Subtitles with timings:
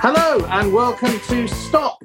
[0.00, 2.04] Hello and welcome to Stop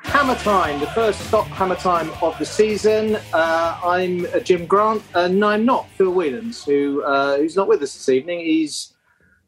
[0.00, 3.16] Hammer Time, the first Stop Hammer Time of the season.
[3.32, 7.80] Uh, I'm uh, Jim Grant, and I'm not Phil Whelans, who uh, who's not with
[7.82, 8.40] us this evening.
[8.40, 8.94] He's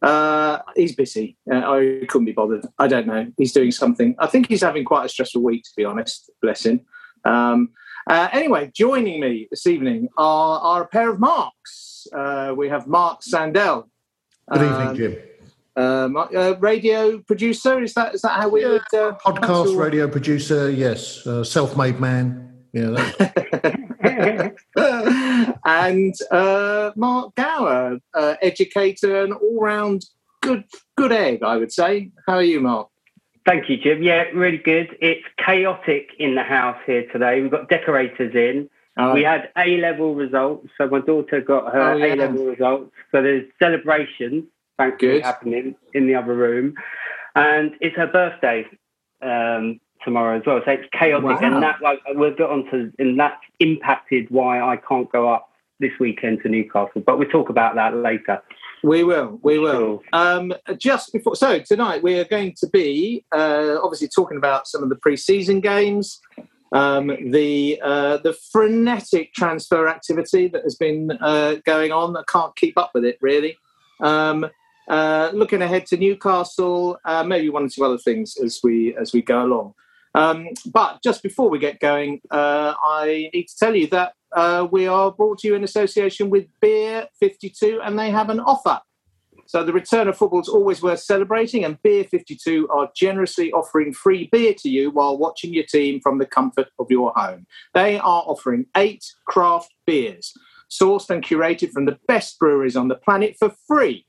[0.01, 1.37] uh, he's busy.
[1.53, 2.65] Uh, I couldn't be bothered.
[2.79, 3.31] I don't know.
[3.37, 4.17] He's doing something.
[4.19, 6.31] I think he's having quite a stressful week, to be honest.
[6.41, 6.81] Bless him.
[7.27, 7.73] Um,
[8.09, 12.07] uh, anyway, joining me this evening are, are a pair of Marks.
[12.15, 13.91] Uh, we have Mark Sandell.
[14.51, 15.17] Good evening, Jim.
[15.79, 19.77] Um, uh, radio producer is that is that how we Yeah, would uh, Podcast, cancel-
[19.77, 21.25] radio producer, yes.
[21.27, 22.45] Uh, self-made man.
[22.73, 22.91] Yeah,
[25.65, 30.05] and uh, Mark Gower, uh, educator and all round
[30.43, 30.65] good
[30.97, 32.11] good egg, I would say.
[32.27, 32.89] How are you, Mark?
[33.47, 34.03] Thank you, Jim.
[34.03, 34.97] Yeah, really good.
[35.01, 37.41] It's chaotic in the house here today.
[37.41, 38.69] We've got decorators in.
[38.99, 40.69] Uh, we had A level results.
[40.77, 42.15] So my daughter got her Oh, yeah.
[42.15, 42.91] A level results.
[43.13, 44.45] So there's celebrations,
[44.79, 45.23] thankfully, Good.
[45.23, 46.75] happening in the other room.
[47.35, 48.65] And it's her birthday
[49.21, 50.61] um, tomorrow as well.
[50.65, 51.25] So it's chaotic.
[51.25, 51.39] Wow.
[51.43, 55.51] And that, like, we'll get on to, and that's impacted why I can't go up
[55.81, 57.03] this weekend to Newcastle.
[57.05, 58.43] But we'll talk about that later.
[58.83, 60.03] we will, we will.
[60.13, 64.83] Um, just before, so tonight we are going to be uh, obviously talking about some
[64.83, 66.21] of the pre-season games,
[66.73, 72.17] um, the uh, the frenetic transfer activity that has been uh, going on.
[72.17, 73.57] I can't keep up with it really.
[74.01, 74.47] Um,
[74.89, 79.13] uh, looking ahead to Newcastle, uh, maybe one or two other things as we as
[79.13, 79.75] we go along.
[80.15, 84.67] Um, but just before we get going, uh, I need to tell you that uh,
[84.71, 88.81] we are brought to you in association with Beer 52, and they have an offer.
[89.47, 93.95] So the return of football is always worth celebrating, and Beer 52 are generously offering
[93.95, 97.47] free beer to you while watching your team from the comfort of your home.
[97.73, 100.35] They are offering eight craft beers,
[100.71, 104.05] sourced and curated from the best breweries on the planet for free.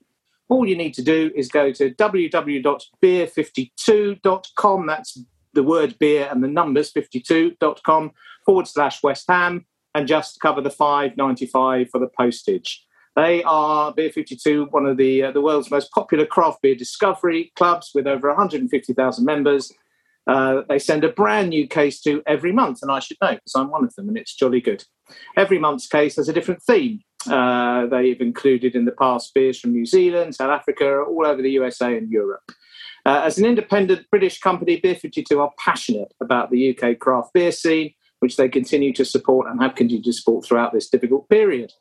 [0.49, 4.87] All you need to do is go to www.beer52.com.
[4.87, 5.17] That's
[5.53, 8.11] the word beer and the numbers 52.com
[8.45, 9.65] forward slash West Ham
[9.95, 12.85] and just cover the 5.95 for the postage.
[13.15, 17.51] They are Beer 52, one of the uh, the world's most popular craft beer discovery
[17.55, 19.73] clubs with over 150,000 members.
[20.27, 23.55] Uh, they send a brand new case to every month, and I should know because
[23.55, 24.85] I'm one of them, and it's jolly good.
[25.35, 27.01] Every month's case has a different theme.
[27.28, 31.52] Uh, they've included in the past beers from New Zealand, South Africa, all over the
[31.52, 32.52] USA and Europe.
[33.06, 37.52] Uh, as an independent British company, Beer 52 are passionate about the UK craft beer
[37.52, 41.74] scene, which they continue to support and have continued to support throughout this difficult period.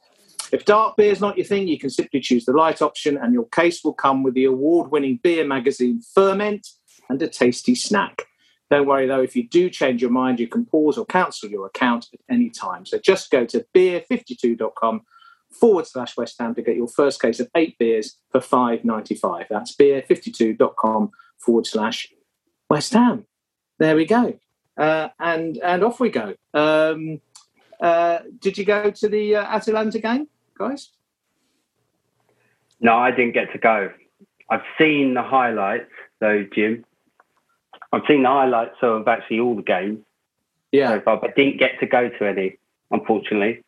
[0.51, 3.35] If dark beer is not your thing, you can simply choose the light option, and
[3.35, 6.67] your case will come with the award winning beer magazine Ferment
[7.09, 8.25] and a tasty snack.
[8.71, 11.67] Don't worry though, if you do change your mind, you can pause or cancel your
[11.67, 12.85] account at any time.
[12.85, 15.03] So just go to beer52.com
[15.51, 19.15] forward slash West Ham to get your first case of eight beers for five ninety
[19.15, 19.47] five.
[19.51, 22.09] That's beer52.com forward slash
[22.71, 23.25] West Ham.
[23.79, 24.39] There we go.
[24.77, 26.35] Uh, and and off we go.
[26.55, 27.21] Um,
[27.81, 30.29] uh, did you go to the uh, Atalanta game,
[30.59, 30.91] guys?
[32.81, 33.91] No, I didn't get to go.
[34.51, 35.91] I've seen the highlights,
[36.21, 36.85] though, Jim.
[37.93, 39.99] I've seen the highlights of actually all the games
[40.73, 40.91] Yeah.
[40.91, 42.59] so far, but didn't get to go to any,
[42.91, 43.63] unfortunately.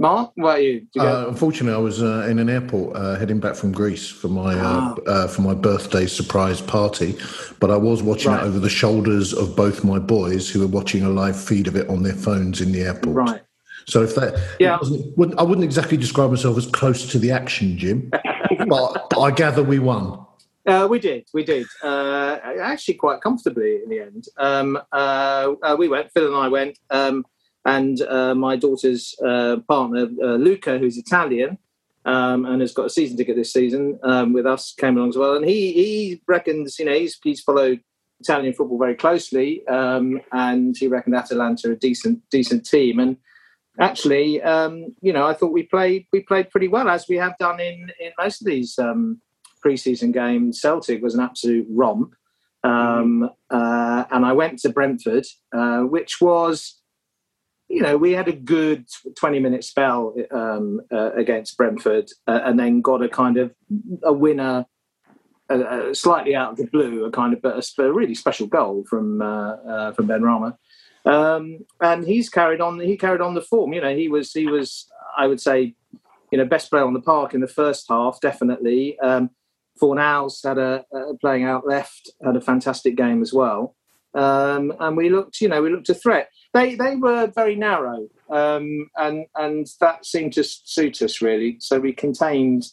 [0.00, 0.86] Mark, what about you?
[0.94, 4.28] you uh, unfortunately, I was uh, in an airport uh, heading back from Greece for
[4.28, 7.16] my uh, for my birthday surprise party,
[7.58, 8.44] but I was watching Right.
[8.44, 11.74] it over the shoulders of both my boys, who were watching a live feed of
[11.74, 13.16] it on their phones in the airport.
[13.16, 13.42] right.
[13.86, 14.76] So if that, Yeah.
[14.78, 18.10] wasn't- wouldn't- I wouldn't exactly describe myself as close to the action, Jim,
[18.68, 20.20] but I gather we won.
[20.66, 21.66] Uh, we did, we did.
[21.82, 24.26] Uh, actually, quite comfortably in the end.
[24.36, 26.12] Um, uh, uh, we went.
[26.12, 27.24] Phil and I went, um,
[27.76, 31.58] and uh, my daughter's uh, partner, uh, Luca, who's Italian
[32.04, 35.18] um, and has got a season ticket this season um, with us, came along as
[35.18, 35.34] well.
[35.36, 37.80] And he he reckons, you know, he's he's followed
[38.20, 42.98] Italian football very closely, um, and he reckoned Atalanta a decent decent team.
[43.00, 43.16] And
[43.78, 47.36] actually, um, you know, I thought we played we played pretty well as we have
[47.38, 48.78] done in in most of these.
[48.78, 49.20] Um,
[49.64, 50.60] preseason games.
[50.60, 52.14] Celtic was an absolute romp.
[52.64, 56.77] Um, uh, and I went to Brentford, uh, which was,
[57.68, 58.86] you know, we had a good
[59.16, 63.54] 20 minute spell um, uh, against Brentford uh, and then got a kind of
[64.02, 64.66] a winner.
[65.50, 68.84] Uh, uh, slightly out of the blue, a kind of a, a really special goal
[68.86, 70.58] from uh, uh, from Benrahma,
[71.06, 72.78] um, and he's carried on.
[72.80, 73.72] He carried on the form.
[73.72, 74.86] You know, he was he was
[75.16, 75.74] I would say,
[76.30, 78.98] you know, best player on the park in the first half, definitely.
[79.00, 79.30] Um,
[79.80, 80.84] Fornals had a
[81.18, 83.74] playing out left had a fantastic game as well,
[84.14, 86.28] um, and we looked, you know, we looked a threat.
[86.54, 91.56] They they were very narrow, um, and and that seemed to suit us really.
[91.60, 92.64] So we contained.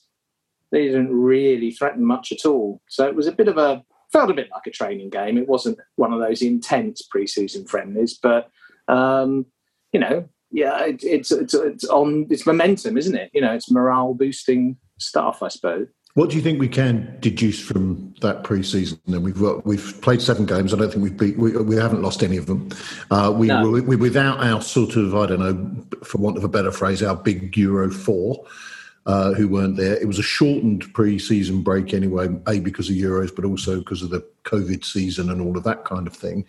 [0.72, 2.82] They didn't really threaten much at all.
[2.90, 5.38] So it was a bit of a felt a bit like a training game.
[5.38, 8.50] It wasn't one of those intense preseason friendlies, but
[8.88, 9.46] um,
[9.92, 13.30] you know, yeah, it, it's it's it's on it's momentum, isn't it?
[13.34, 15.88] You know, it's morale boosting stuff, I suppose.
[16.16, 19.00] What do you think we can deduce from that pre-season?
[19.08, 20.74] And we've we've played seven games.
[20.74, 21.38] I don't think we've beat.
[21.38, 22.70] We, we haven't lost any of them.
[23.12, 23.70] Uh, we No.
[23.70, 27.04] were we, without our sort of I don't know, for want of a better phrase,
[27.04, 28.46] our big Euro four.
[29.06, 29.96] Uh, who weren't there?
[29.98, 34.10] It was a shortened pre-season break anyway, a because of Euros, but also because of
[34.10, 36.44] the COVID season and all of that kind of thing.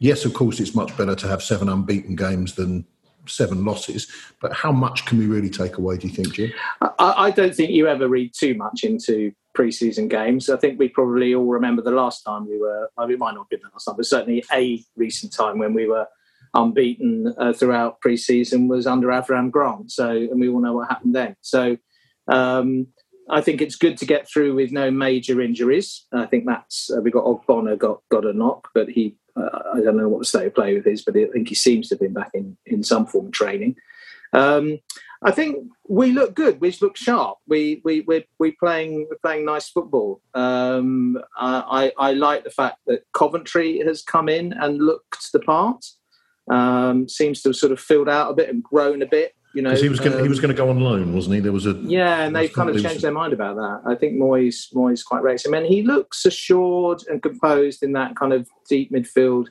[0.00, 2.84] Yes, of course, it's much better to have seven unbeaten games than
[3.30, 4.08] seven losses.
[4.40, 5.96] But how much can we really take away?
[5.96, 6.52] Do you think, Jim?
[6.80, 10.48] I, I don't think you ever read too much into preseason games.
[10.48, 12.90] I think we probably all remember the last time we were.
[12.96, 15.58] I mean, it might not have been the last time, but certainly a recent time
[15.58, 16.06] when we were
[16.54, 19.90] unbeaten uh, throughout preseason was under Avram Grant.
[19.90, 21.36] So, and we all know what happened then.
[21.40, 21.76] So,
[22.28, 22.88] um,
[23.28, 26.06] I think it's good to get through with no major injuries.
[26.12, 29.96] I think that's uh, we got Ogbonna got got a knock, but he I don't
[29.96, 32.00] know what the state of play with is, but I think he seems to have
[32.00, 33.76] been back in in some form of training.
[34.32, 34.78] Um,
[35.22, 36.60] I think we look good.
[36.60, 37.38] We look sharp.
[37.46, 40.22] We we we we playing we're playing nice football.
[40.34, 45.40] Um, I, I I like the fact that Coventry has come in and looked the
[45.40, 45.84] part.
[46.50, 49.34] Um, seems to have sort of filled out a bit and grown a bit.
[49.52, 51.40] You know, he was going, he um, was going to go on loan, wasn't he?
[51.40, 53.82] There was a yeah, and they've kind of changed their mind about that.
[53.84, 58.14] I think Moyes Moyes quite rates him, and he looks assured and composed in that
[58.14, 59.48] kind of deep midfield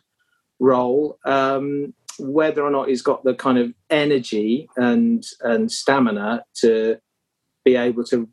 [0.59, 1.17] role.
[1.25, 6.97] Um, whether or not he's got the kind of energy and and stamina to
[7.65, 8.29] be able to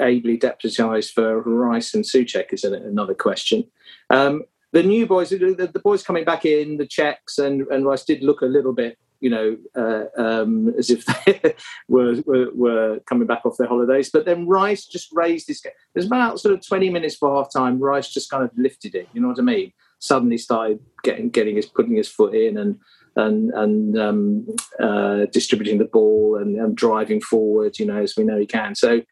[0.00, 3.64] ably deputise for Rice and Soucek is another question.
[4.10, 8.04] Um, the new boys, the, the boys coming back in, the Czechs and, and Rice
[8.04, 11.54] did look a little bit, you know, uh, um, as if they
[11.88, 14.10] were, were were coming back off their holidays.
[14.12, 15.64] But then Rice just raised his.
[15.94, 17.78] There's about sort of 20 minutes for half time.
[17.80, 19.08] Rice just kind of lifted it.
[19.12, 19.72] You know what I mean?
[19.98, 22.78] Suddenly started getting getting his putting his foot in and
[23.16, 24.46] and and um,
[24.80, 27.78] uh, distributing the ball and, and driving forward.
[27.78, 28.74] You know, as we know he can.
[28.74, 29.02] So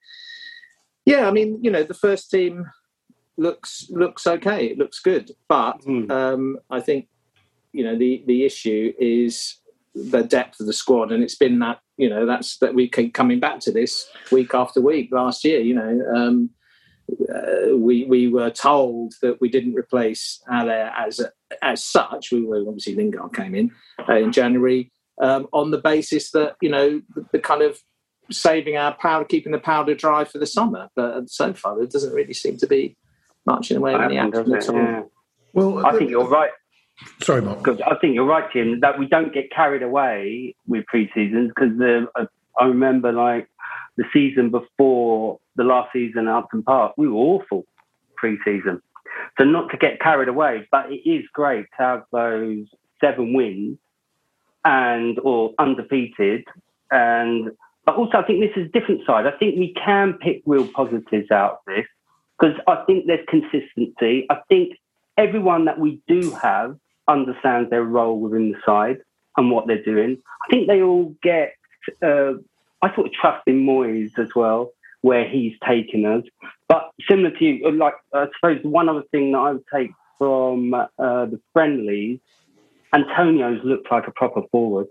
[1.04, 2.66] yeah, I mean, you know, the first team
[3.36, 4.66] looks looks okay.
[4.66, 6.10] It looks good, but Hmm.
[6.10, 7.08] um, I think
[7.72, 9.56] you know the the issue is
[9.96, 13.14] the depth of the squad, and it's been that you know that's that we keep
[13.14, 15.10] coming back to this week after week.
[15.10, 16.50] Last year, you know, um,
[17.10, 21.30] uh, we we were told that we didn't replace Haller as a,
[21.62, 22.30] as such.
[22.30, 23.70] We were obviously Lingard came in
[24.08, 27.78] uh, in January um, on the basis that you know the, the kind of
[28.30, 30.88] saving our powder, keeping the powder dry for the summer.
[30.94, 32.96] But so far, there doesn't really seem to be
[33.46, 34.76] much in the way of any Happened, action at all.
[34.76, 35.02] Yeah.
[35.52, 35.86] well.
[35.86, 36.50] I think you're right.
[37.22, 37.58] Sorry, Mark.
[37.58, 41.72] Because I think you're right, Jim, that we don't get carried away with pre-seasons because
[41.80, 42.26] I, uh,
[42.58, 43.48] I remember like
[43.96, 47.64] the season before the last season at Upton Park, we were awful
[48.16, 48.80] pre-season.
[49.38, 52.66] So not to get carried away, but it is great to have those
[53.00, 53.78] seven wins
[54.64, 56.44] and or undefeated
[56.90, 57.50] and
[57.84, 59.26] but also I think this is a different side.
[59.26, 61.86] I think we can pick real positives out of this
[62.38, 64.26] because I think there's consistency.
[64.28, 64.76] I think
[65.16, 66.76] everyone that we do have
[67.08, 68.98] understands their role within the side
[69.36, 70.18] and what they're doing.
[70.44, 71.54] I think they all get
[72.02, 72.34] uh,
[72.82, 76.25] I sort of trust in Moyes as well, where he's taken us.
[76.68, 80.75] But similar to you, like I suppose one other thing that I would take from
[80.75, 82.20] uh, the friendlies,
[82.92, 84.86] Antonio's looked like a proper forward.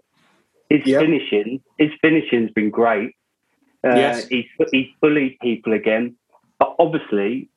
[0.70, 1.02] His yep.
[1.02, 3.16] finishing, his finishing's been great.
[3.84, 4.28] Uh, yes.
[4.28, 6.16] he's, he's bullied people again.
[6.58, 7.50] But obviously,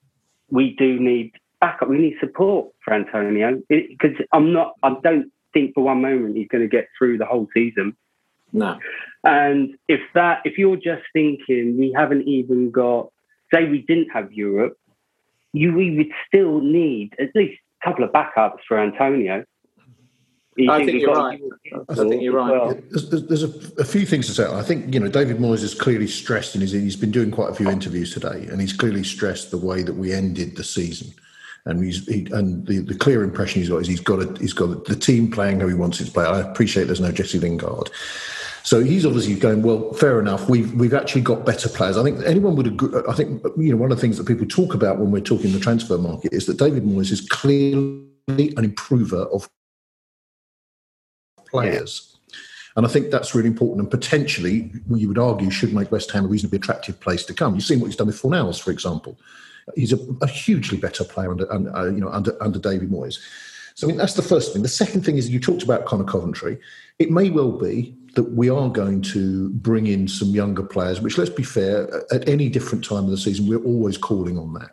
[0.50, 1.88] we do need backup.
[1.88, 4.74] We need support for Antonio because I'm not.
[4.82, 7.96] I don't think for one moment he's going to get through the whole season.
[8.52, 8.78] No.
[9.24, 13.10] And if that, if you're just thinking we haven't even got,
[13.52, 14.78] say we didn't have Europe,
[15.52, 19.44] you we would still need at least a couple of backups for Antonio.
[20.68, 21.40] I think, you're right.
[21.88, 22.50] I think you're right.
[22.50, 22.74] Well.
[22.90, 24.44] There's, there's a, a, few things to say.
[24.44, 26.72] I think you know David Moyes is clearly stressed in his.
[26.72, 29.94] He's been doing quite a few interviews today, and he's clearly stressed the way that
[29.94, 31.14] we ended the season.
[31.64, 34.52] And he's he, and the, the clear impression he's got is he's got a, he's
[34.52, 36.24] got the team playing how he wants it to play.
[36.24, 37.90] I appreciate there's no Jesse Lingard,
[38.62, 39.92] so he's obviously going well.
[39.92, 40.48] Fair enough.
[40.48, 41.98] We've we've actually got better players.
[41.98, 43.02] I think anyone would agree.
[43.08, 45.52] I think you know one of the things that people talk about when we're talking
[45.52, 49.48] the transfer market is that David Moyes is clearly an improver of
[51.50, 52.18] players.
[52.76, 56.26] And I think that's really important and potentially, you would argue, should make West Ham
[56.26, 57.54] a reasonably attractive place to come.
[57.54, 59.18] You've seen what he's done with Fornals, for example.
[59.74, 63.18] He's a, a hugely better player under, under uh, you know, under, under David Moyes.
[63.74, 64.62] So I mean, that's the first thing.
[64.62, 66.58] The second thing is you talked about Conor Coventry.
[66.98, 71.16] It may well be that we are going to bring in some younger players, which
[71.16, 74.70] let's be fair, at any different time of the season, we're always calling on that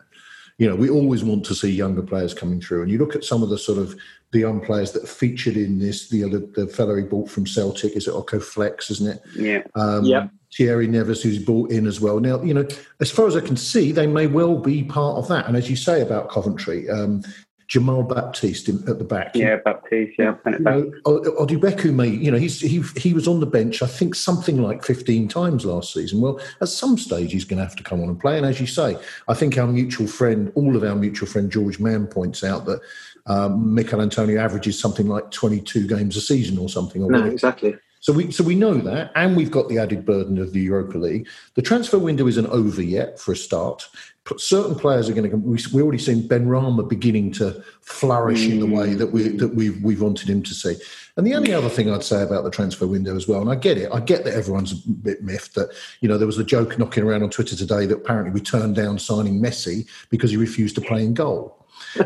[0.58, 2.82] you know, we always want to see younger players coming through.
[2.82, 3.94] And you look at some of the sort of
[4.32, 7.94] the young players that featured in this, the other the fellow he bought from Celtic,
[7.94, 9.22] is it Oko Flex, isn't it?
[9.36, 9.62] Yeah.
[9.74, 10.28] Um, yeah.
[10.54, 12.20] Thierry Nevers, who's bought in as well.
[12.20, 12.66] Now, you know,
[13.00, 15.46] as far as I can see, they may well be part of that.
[15.46, 17.22] And as you say about Coventry, um,
[17.68, 19.34] Jamal Baptiste in, at the back.
[19.34, 20.18] Yeah, Baptiste.
[20.18, 23.82] Yeah, you know, Odubeko may, you know, he's he he was on the bench.
[23.82, 26.20] I think something like fifteen times last season.
[26.20, 28.36] Well, at some stage he's going to have to come on and play.
[28.36, 31.80] And as you say, I think our mutual friend, all of our mutual friend George
[31.80, 32.80] Mann points out that
[33.26, 37.02] um, Michail Antonio averages something like twenty two games a season or something.
[37.02, 37.76] Or No, exactly.
[38.06, 40.96] So we so we know that, and we've got the added burden of the Europa
[40.96, 41.26] League.
[41.54, 43.88] The transfer window isn't over yet for a start.
[44.22, 45.36] But certain players are going to.
[45.36, 48.52] We we already seen Benrahma beginning to flourish mm.
[48.52, 50.76] in the way that we that we we wanted him to see.
[51.16, 53.56] And the only other thing I'd say about the transfer window as well, and I
[53.56, 55.70] get it, I get that everyone's a bit miffed that
[56.00, 58.76] you know there was a joke knocking around on Twitter today that apparently we turned
[58.76, 61.55] down signing Messi because he refused to play in goal.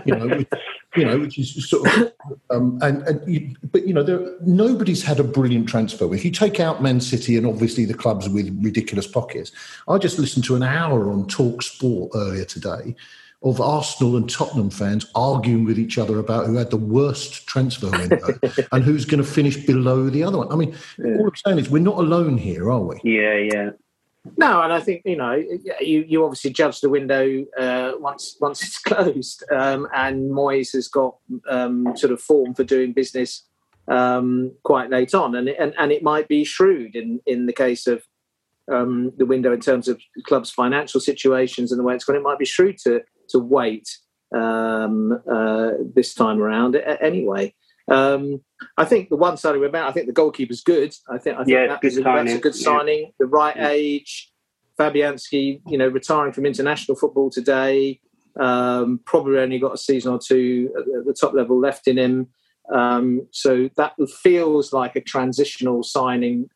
[0.05, 0.45] You know,
[0.97, 2.13] you know, which is sort of,
[2.51, 6.13] um, and, and you, but you know, there, nobody's had a brilliant transfer.
[6.15, 9.53] If you take out Man City and obviously the clubs with ridiculous pockets,
[9.89, 12.97] I just listened to an hour on Talk Sport earlier today
[13.43, 17.91] of Arsenal and Tottenham fans arguing with each other about who had the worst transfer
[17.91, 18.39] window
[18.73, 20.53] and who's going to finish below the other one.
[20.53, 21.17] I mean, yeah.
[21.17, 23.01] all I'm saying is we're not alone here, are we?
[23.03, 23.71] Yeah, yeah.
[24.37, 25.33] No, and I think you know
[25.81, 30.89] you, you obviously judge the window uh, once once it's closed, um, and Moyes has
[30.89, 31.17] got
[31.49, 33.45] um, sort of form for doing business
[33.89, 37.87] um, quite late on, and, and and it might be shrewd in in the case
[37.87, 38.07] of
[38.71, 42.17] um, the window in terms of clubs' financial situations and the way it's gone.
[42.17, 43.01] It might be shrewd to
[43.31, 43.89] to wait
[44.35, 47.55] um, uh, this time around anyway.
[47.91, 48.41] Um,
[48.77, 50.95] I think the one side of about, I think the goalkeeper's good.
[51.09, 53.01] I think, I think yeah, that a, that's a good signing.
[53.01, 53.11] Yeah.
[53.19, 53.69] The right yeah.
[53.69, 54.33] age,
[54.79, 58.01] Fabianski, you know, retiring from international football today.
[58.39, 62.29] Um, probably only got a season or two at the top level left in him.
[62.73, 66.49] Um, so that feels like a transitional signing.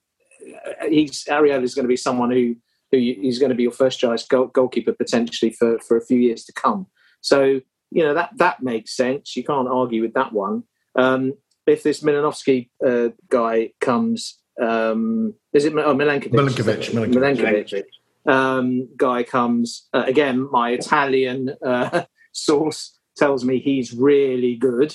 [0.88, 2.54] He's Areola is going to be someone who
[2.92, 6.18] who he's going to be your first choice goal, goalkeeper potentially for for a few
[6.18, 6.86] years to come.
[7.20, 7.60] So
[7.90, 9.36] you know that that makes sense.
[9.36, 10.62] You can't argue with that one.
[10.96, 11.34] Um,
[11.66, 16.32] if this Milanovsky uh, guy comes, um, is it oh, Milenkovic?
[16.32, 16.90] Milenkovic.
[16.92, 17.84] Milenkovic.
[18.26, 20.48] Um, guy comes uh, again.
[20.50, 24.94] My Italian uh, source tells me he's really good.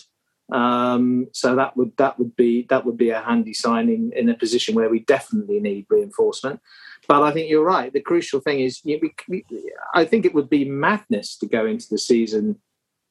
[0.52, 4.34] Um, so that would that would be that would be a handy signing in a
[4.34, 6.60] position where we definitely need reinforcement.
[7.08, 7.94] But I think you're right.
[7.94, 11.48] The crucial thing is, you know, we, we, I think it would be madness to
[11.48, 12.60] go into the season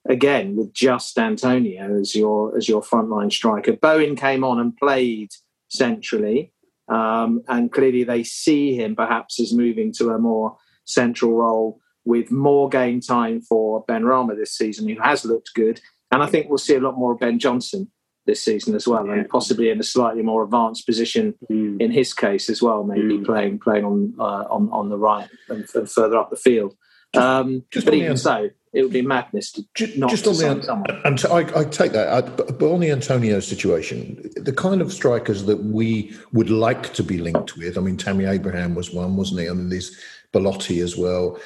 [0.09, 3.73] again with just Antonio as your as your frontline striker.
[3.73, 5.31] Bowen came on and played
[5.69, 6.53] centrally,
[6.89, 12.31] um, and clearly they see him perhaps as moving to a more central role with
[12.31, 15.81] more game time for Benrahma this season, who has looked good.
[16.11, 17.91] And I think we'll see a lot more of Ben Johnson
[18.25, 19.15] this season as well, yeah.
[19.15, 21.81] and possibly in a slightly more advanced position mm.
[21.81, 23.25] in his case as well, maybe mm.
[23.27, 26.75] playing playing on uh, on on the right and, further up the field.
[27.17, 30.37] Um, just but even so, it would be madness to just, not just to on
[30.37, 31.01] sign the someone.
[31.05, 34.93] and so I, I take that, I, but on the Antonio situation, the kind of
[34.93, 37.79] strikers that we would like to be linked with.
[37.79, 39.49] I mean, Tammy Abraham was one, wasn't he?
[39.49, 39.97] I mean, there's
[40.33, 41.39] Belotti as well.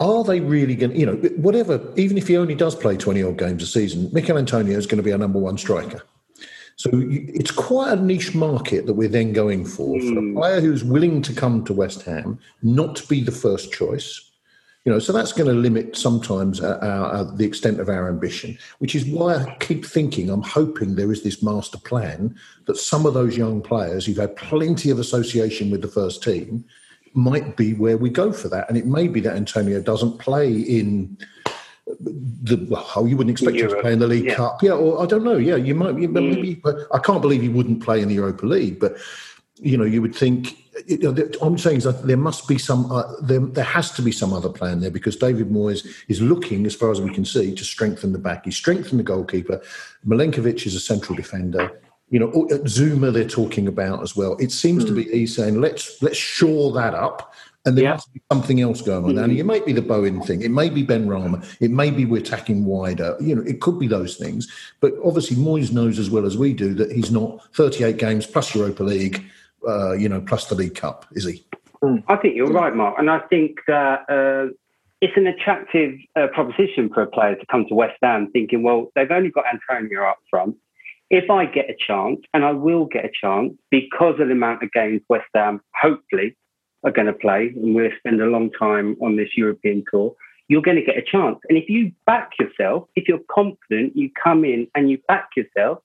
[0.00, 3.22] Are they really going to, you know, whatever, even if he only does play 20
[3.22, 6.02] odd games a season, Michail Antonio is going to be our number one striker.
[6.76, 9.98] So it's quite a niche market that we're then going for.
[9.98, 10.36] For a hmm.
[10.36, 14.30] player who's willing to come to West Ham, not to be the first choice.
[14.86, 18.08] You know, so that's going to limit sometimes our, our, our- the extent of our
[18.08, 22.76] ambition, which is why I keep thinking, I'm hoping there is this master plan that
[22.76, 26.64] some of those young players who've had plenty of association with the first team
[27.14, 28.68] might be where we go for that.
[28.68, 31.18] And it may be that Antonio doesn't play in
[32.00, 34.34] the well, you wouldn't expect him to play in the League yeah.
[34.34, 36.12] Cup, yeah, or I don't know, yeah, you might, you, mm.
[36.12, 36.62] maybe,
[36.92, 38.96] I can't believe he wouldn't play in the Europa League, but
[39.56, 40.56] you know, you would think.
[40.86, 44.02] You know, I'm saying is that there must be some, uh, there, there has to
[44.02, 47.24] be some other plan there because David Moyes is looking, as far as we can
[47.24, 48.44] see, to strengthen the back.
[48.44, 49.62] He's strengthened the goalkeeper.
[50.06, 51.80] Milenkovic is a central defender.
[52.10, 54.36] You know, uh, Zouma they're talking about as well.
[54.36, 57.92] It seems to be he's saying let's let's shore that up, and there Yeah.
[57.94, 59.24] must be something else going on.
[59.24, 60.42] And it might be the Bowen thing.
[60.42, 61.44] It may be Benrahma.
[61.58, 63.16] It may be we're attacking wider.
[63.20, 64.46] You know, it could be those things.
[64.80, 68.54] But obviously, Moyes knows as well as we do that he's not 38 games plus
[68.54, 69.24] Europa League,
[69.66, 71.44] uh, you know, plus the League Cup, is he?
[72.08, 74.52] I think you're right, Mark, and I think that uh,
[75.00, 78.90] it's an attractive uh, proposition for a player to come to West Ham, thinking, well,
[78.94, 80.56] they've only got Antonio up front.
[81.10, 84.62] If I get a chance, and I will get a chance because of the amount
[84.62, 86.36] of games West Ham hopefully
[86.82, 90.14] are going to play, and we'll spend a long time on this European tour,
[90.48, 91.38] you're going to get a chance.
[91.48, 95.78] And if you back yourself, if you're confident, you come in and you back yourself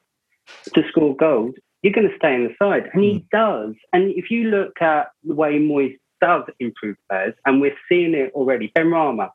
[0.74, 2.90] to score goals, you're going to stay in the side.
[2.94, 3.30] And he mm.
[3.32, 3.76] does.
[3.94, 8.32] And if you look at the way Moyes does improve players, and we're seeing it
[8.34, 9.32] already, Benrahma,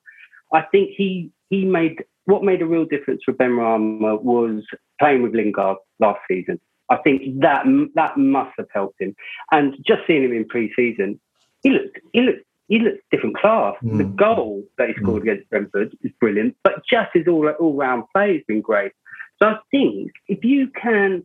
[0.53, 4.63] I think he he made what made a real difference for Benrahma was
[4.99, 6.61] playing with Lingard last season.
[6.89, 9.17] I think that that must have helped him.
[9.51, 11.19] And just seeing him in pre-season,
[11.63, 13.75] he looked he looked he looked different class.
[13.83, 14.17] The mm.
[14.17, 15.03] goal that he mm.
[15.03, 18.93] scored against Brentford is brilliant, but just his all all round play has been great.
[19.41, 21.25] So I think if you can,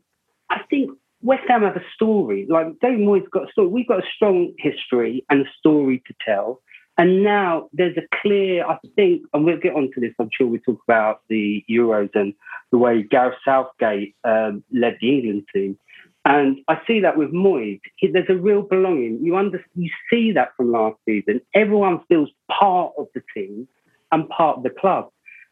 [0.50, 2.48] I think West Ham have a story.
[2.50, 3.68] Like David Moyes got a story.
[3.68, 6.62] We've got a strong history and a story to tell.
[6.98, 10.14] And now there's a clear, I think, and we'll get onto this.
[10.20, 12.34] I'm sure we talk about the Euros and
[12.72, 15.78] the way Gareth Southgate um, led the England team.
[16.26, 17.80] And I see that with Moyes.
[17.96, 19.20] He, there's a real belonging.
[19.24, 21.42] You under, you see that from last season.
[21.56, 23.68] Everyone feels part of the team
[24.12, 25.10] and part of the club.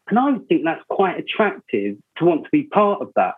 [0.08, 3.34] And I think that's quite attractive to want to be part of that.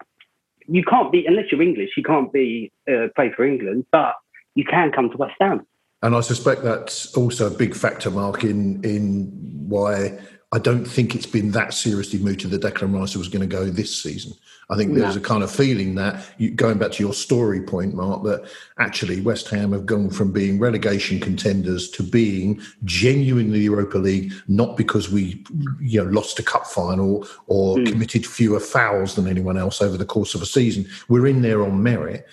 [0.73, 4.15] You can't be, unless you're English, you can't be uh, play for England, but
[4.55, 5.67] you can come to West Ham.
[6.03, 9.31] And I suspect that's also a big factor, Mark, in in
[9.69, 10.19] why
[10.53, 13.65] I don't think it's been that seriously mooted that Declan Rice was going to go
[13.65, 14.35] this season.
[14.69, 17.95] I think there's a kind of feeling that, you, going back to your story point,
[17.95, 23.99] Mark, that actually West Ham have gone from being relegation contenders to being genuinely Europa
[23.99, 25.45] League, not because we
[25.81, 30.07] you know lost a cup final or committed fewer fouls than anyone else over the
[30.07, 30.87] course of a season.
[31.09, 32.27] We're in there on merit.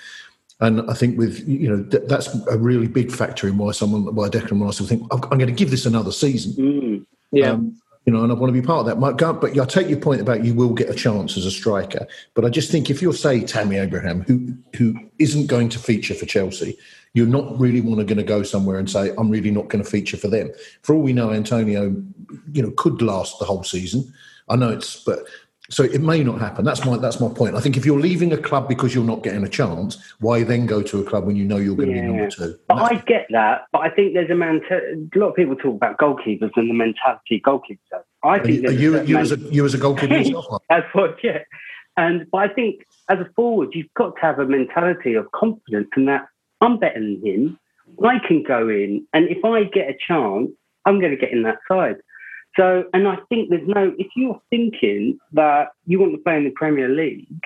[0.61, 4.13] And I think with you know th- that's a really big factor in why someone
[4.13, 6.53] why Declan Rice will think I'm, I'm going to give this another season.
[6.53, 7.05] Mm.
[7.31, 7.51] Yeah.
[7.51, 8.97] Um, you know, and I want to be part of that.
[8.97, 11.51] My God, but I take your point about you will get a chance as a
[11.51, 12.07] striker.
[12.33, 16.15] But I just think if you're say Tammy Abraham, who who isn't going to feature
[16.15, 16.75] for Chelsea,
[17.13, 19.83] you're not really want to going to go somewhere and say I'm really not going
[19.83, 20.49] to feature for them.
[20.81, 21.95] For all we know, Antonio,
[22.51, 24.11] you know, could last the whole season.
[24.49, 25.19] I know it's, but
[25.69, 26.65] so it may not happen.
[26.65, 27.55] That's my that's my point.
[27.55, 30.65] I think if you're leaving a club because you're not getting a chance, why then
[30.65, 32.57] go to a club when you know you're going to be number two?
[32.67, 33.65] But I get that.
[33.71, 34.61] But I think there's a man.
[34.71, 38.03] A lot of people talk about goalkeepers and the mentality goalkeepers have.
[38.23, 40.61] I Are think you, are you, you as a you as a goalkeeper yourself?
[40.69, 41.39] That's what, yeah.
[41.95, 45.89] And but I think as a forward, you've got to have a mentality of confidence
[45.95, 46.27] and that
[46.61, 47.59] I'm better than him.
[48.03, 50.51] I can go in, and if I get a chance,
[50.85, 51.97] I'm going to get in that side.
[52.57, 53.93] So, and I think there's no.
[53.97, 57.43] If you're thinking that you want to play in the Premier League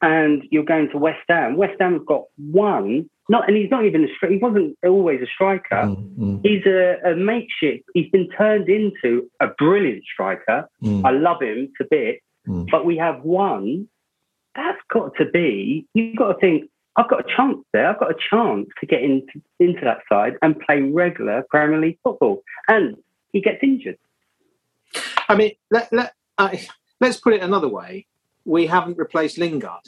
[0.00, 3.08] and you're going to West Ham, West Ham have got one.
[3.30, 5.84] Not, and he's not even a he wasn't always a striker.
[5.84, 7.84] Mm, He's a, a makeshift.
[7.92, 10.66] He's been turned into a brilliant striker.
[10.82, 12.66] mm, I love him to bits, Mm.
[12.70, 13.86] but we have one.
[14.56, 15.86] That's got to be.
[15.92, 16.70] You've got to think.
[16.96, 17.86] I've got a chance there.
[17.90, 21.98] I've got a chance to get into into that side and play regular Premier League
[22.02, 22.42] football.
[22.66, 22.96] And
[23.34, 23.98] he gets injured.
[25.28, 26.56] I mean, let, let, uh,
[27.00, 28.06] let's put it another way.
[28.44, 29.84] We haven't replaced Lingard.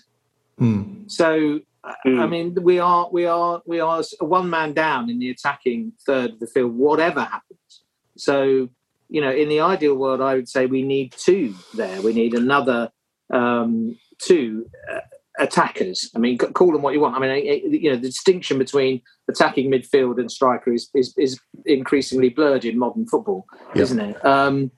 [0.60, 1.10] mm.
[1.10, 1.60] So,
[2.06, 2.20] Mm.
[2.20, 6.32] I mean, we are we are we are one man down in the attacking third
[6.32, 7.82] of the field, whatever happens.
[8.18, 8.68] So,
[9.08, 12.02] you know, in the ideal world, I would say we need two there.
[12.02, 12.92] We need another
[13.32, 15.00] um, two uh,
[15.40, 16.10] attackers.
[16.14, 17.16] I mean, call them what you want.
[17.16, 22.28] I mean, you know, the distinction between attacking midfield and striker is is, is increasingly
[22.28, 23.82] blurred in modern football, yeah.
[23.82, 24.24] isn't it?
[24.24, 24.70] Um,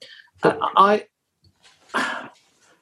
[0.44, 1.06] I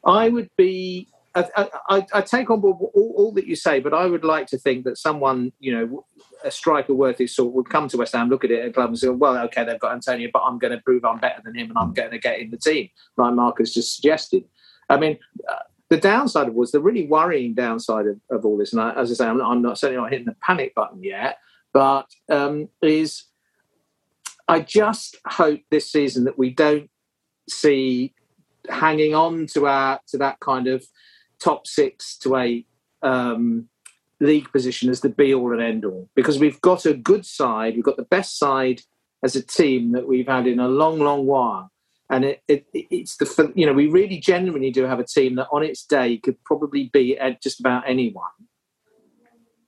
[0.04, 1.08] I would be.
[1.32, 4.48] I, I, I, take on board all, all, that you say, but I would like
[4.48, 6.04] to think that someone, you know,
[6.42, 8.88] a striker worth his sort would come to West Ham, look at it at club
[8.88, 11.54] and say, well, okay, they've got Antonio, but I'm going to prove I'm better than
[11.54, 14.42] him and I'm going to get in the team, like Marcus just suggested.
[14.88, 15.54] I mean, uh,
[15.90, 19.14] the downside was the really worrying downside of, of all this, and I, as I
[19.14, 21.38] say, I'm not, I'm not, certainly not hitting the panic button yet,
[21.72, 23.24] but um, is
[24.48, 26.90] I just hope this season that we don't
[27.48, 28.14] see
[28.68, 30.84] hanging on to our to that kind of
[31.40, 32.66] top six to eight
[33.02, 33.68] um,
[34.20, 37.74] league position as the be all and end all because we've got a good side,
[37.74, 38.82] we've got the best side
[39.22, 41.69] as a team that we've had in a long, long while.
[42.10, 45.46] And it, it, it's the you know we really genuinely do have a team that
[45.52, 48.32] on its day could probably beat just about anyone,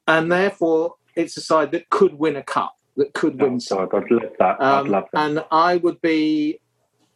[0.09, 3.61] and therefore it's a side that could win a cup, that could win.
[3.71, 4.61] Oh, God, I'd love that.
[4.61, 5.21] Um, I'd love that.
[5.21, 6.59] And I would be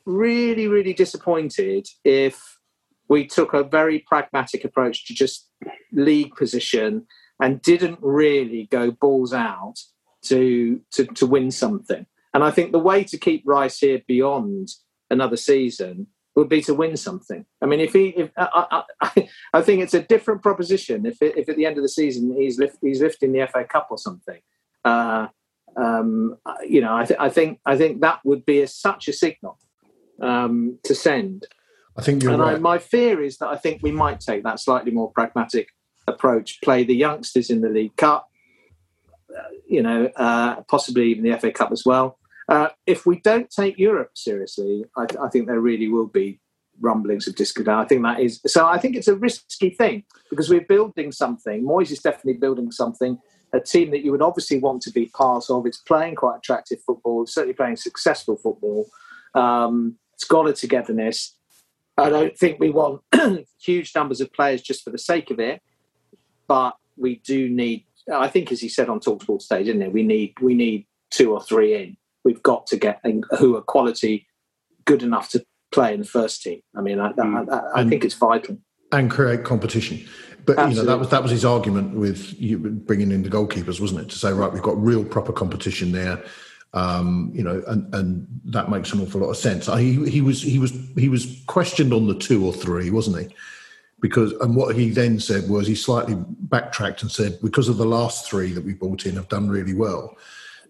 [0.04, 2.58] really, really disappointed if
[3.08, 5.48] we took a very pragmatic approach to just
[5.92, 7.06] league position
[7.40, 9.74] and didn't really go balls out
[10.22, 12.06] to to, to win something.
[12.34, 14.68] And I think the way to keep Rice here beyond
[15.10, 17.46] another season would be to win something.
[17.62, 21.48] I mean, if he, if, I, I, I think it's a different proposition if, if
[21.48, 24.40] at the end of the season he's lift, he's lifting the FA Cup or something.
[24.84, 25.28] Uh,
[25.76, 29.12] um, you know, I, th- I, think I think that would be a, such a
[29.12, 29.58] signal
[30.20, 31.46] um, to send.
[31.96, 32.56] I think you're and right.
[32.56, 35.68] I, my fear is that I think we might take that slightly more pragmatic
[36.06, 38.28] approach, play the youngsters in the League Cup,
[39.36, 42.18] uh, you know, uh, possibly even the FA Cup as well.
[42.48, 46.38] Uh, if we don't take Europe seriously, I, I, think there really will be
[46.80, 47.76] rumblings of discontent.
[47.76, 48.66] I think that is so.
[48.66, 51.64] I think it's a risky thing because we're building something.
[51.64, 53.18] Moyes is definitely building something.
[53.52, 55.66] A team that you would obviously want to be part of.
[55.66, 57.22] It's playing quite attractive football.
[57.22, 58.86] It's certainly playing successful football.
[59.34, 61.34] Um, it's got a togetherness.
[61.96, 63.02] I don't think we want
[63.60, 65.62] huge numbers of players just for the sake of it
[66.46, 67.84] but we do need.
[68.12, 69.92] I think, as he said on Talksport stage, isn't it?
[69.92, 71.96] We need we need two or three in.
[72.26, 73.00] We've got to get
[73.38, 74.26] who are quality,
[74.84, 76.60] good enough to play in the first team.
[76.76, 77.52] I mean, I, mm.
[77.52, 78.58] I, I and, think it's vital
[78.92, 80.04] and create competition.
[80.44, 80.74] But Absolutely.
[80.74, 84.00] you know that was that was his argument with you bringing in the goalkeepers, wasn't
[84.00, 84.08] it?
[84.10, 86.22] To say right, we've got real proper competition there.
[86.74, 89.66] Um, you know, and, and that makes an awful lot of sense.
[89.66, 93.34] He, he was he was he was questioned on the two or three, wasn't he?
[94.00, 97.86] because and what he then said was he slightly backtracked and said because of the
[97.86, 100.16] last three that we brought in have done really well.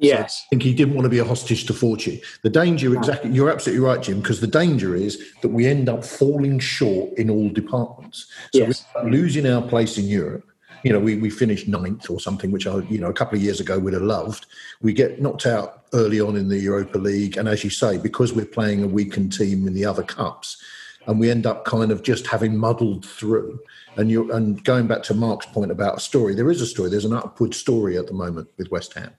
[0.00, 2.20] Yes, so I think he didn't want to be a hostage to fortune.
[2.42, 6.04] The danger, exactly, you're absolutely right, Jim, because the danger is that we end up
[6.04, 8.26] falling short in all departments.
[8.54, 8.84] So yes.
[9.04, 10.44] losing our place in Europe.
[10.82, 13.42] You know, we, we finished ninth or something, which I, you know, a couple of
[13.42, 14.46] years ago would have loved.
[14.82, 18.32] We get knocked out early on in the Europa League, and as you say, because
[18.32, 20.62] we're playing a weakened team in the other cups,
[21.06, 23.58] and we end up kind of just having muddled through.
[23.96, 26.90] And you and going back to Mark's point about a story, there is a story.
[26.90, 29.12] There's an upward story at the moment with West Ham,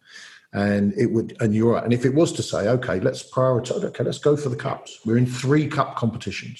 [0.57, 1.37] and it would.
[1.39, 1.83] And you're right.
[1.83, 3.83] And if it was to say, okay, let's prioritize.
[3.83, 4.99] Okay, let's go for the cups.
[5.05, 6.59] We're in three cup competitions.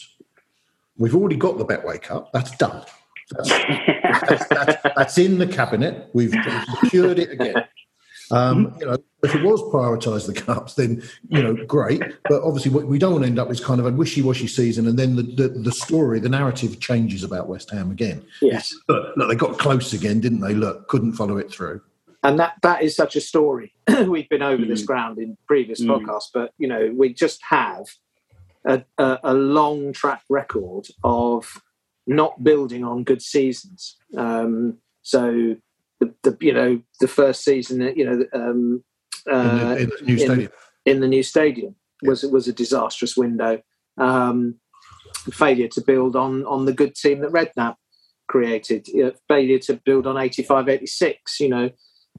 [0.98, 2.32] We've already got the Betway Cup.
[2.34, 2.84] That's done.
[3.32, 3.50] That's,
[4.30, 6.10] that's, that's, that's in the cabinet.
[6.14, 6.34] We've
[6.82, 7.56] secured it again.
[8.30, 12.02] Um, you know, if it was prioritise the cups, then you know, great.
[12.30, 14.88] But obviously, what we don't want to end up is kind of a wishy-washy season,
[14.88, 18.26] and then the, the, the story, the narrative changes about West Ham again.
[18.42, 20.54] Yes, look, look, they got close again, didn't they?
[20.54, 21.82] Look, couldn't follow it through.
[22.24, 23.74] And that that is such a story.
[24.08, 24.68] We've been over mm.
[24.68, 25.88] this ground in previous mm.
[25.88, 27.86] podcasts, but you know, we just have
[28.66, 31.62] a, a, a long track record of
[32.06, 33.98] not building on good seasons.
[34.16, 35.56] Um, so
[36.00, 38.84] the, the you know the first season you know um,
[39.32, 40.52] uh, in, the, in, the, new stadium
[40.86, 43.62] in, in the new stadium was was a disastrous window.
[43.98, 44.56] Um,
[45.32, 47.76] failure to build on on the good team that Redknapp
[48.28, 48.88] created.
[48.88, 51.70] You know, failure to build on 85, 86, You know,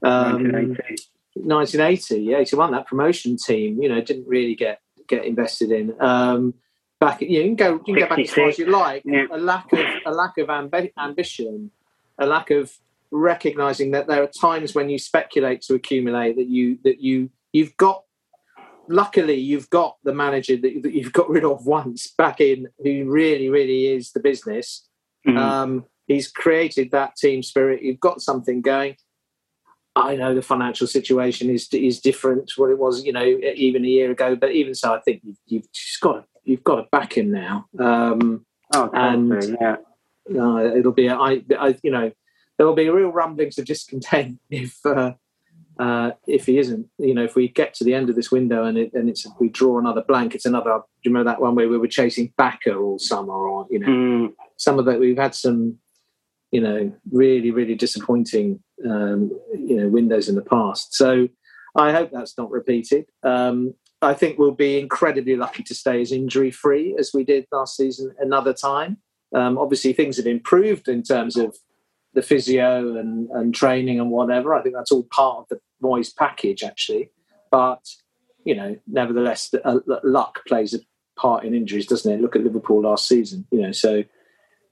[0.03, 1.03] um, 1980.
[1.35, 2.71] 1980, 81.
[2.71, 5.95] That promotion team, you know, didn't really get get invested in.
[5.99, 6.53] Um,
[6.99, 9.03] back, you, know, you can go, you can go back as far as you like.
[9.05, 9.25] Yeah.
[9.31, 11.71] A lack of a lack of amb- ambition,
[12.17, 12.71] a lack of
[13.11, 17.75] recognizing that there are times when you speculate to accumulate that you that you you've
[17.77, 18.03] got
[18.87, 23.09] luckily you've got the manager that, that you've got rid of once back in who
[23.09, 24.87] really really is the business
[25.27, 25.37] mm.
[25.37, 28.95] um, he's created that team spirit you've got something going
[29.95, 33.83] I know the financial situation is is different to what it was, you know, even
[33.83, 34.35] a year ago.
[34.35, 37.65] But even so, I think you've, you've just got you've got to back him now.
[37.79, 39.77] Um, Oh, And- yeah.
[40.27, 42.11] no, it'll be, I, I, you know,
[42.57, 45.13] there will be real rumblings of discontent if uh,
[45.79, 46.87] uh, if he isn't.
[46.99, 49.25] You know, if we get to the end of this window and it, and it's
[49.39, 50.69] we draw another blank, it's another.
[50.69, 53.87] Do you remember that one where we were chasing backer all summer, or you know,
[53.87, 55.79] Mm, some of that we've had some,
[56.51, 60.95] you know, really really disappointing, um, you know, windows in the past.
[60.95, 61.27] So
[61.75, 63.05] I hope that's not repeated.
[63.23, 67.45] Um, I think we'll be incredibly lucky to stay as injury free as we did
[67.51, 68.97] last season another time.
[69.35, 71.57] Um, obviously, things have improved in terms of
[72.13, 74.53] the physio and, and training and whatever.
[74.53, 77.11] I think that's all part of the Moyes package, actually.
[77.51, 77.85] But
[78.45, 80.79] you know, nevertheless, uh, luck plays a
[81.19, 82.21] part in injuries, doesn't it?
[82.21, 83.45] Look at Liverpool last season.
[83.51, 84.03] You know, so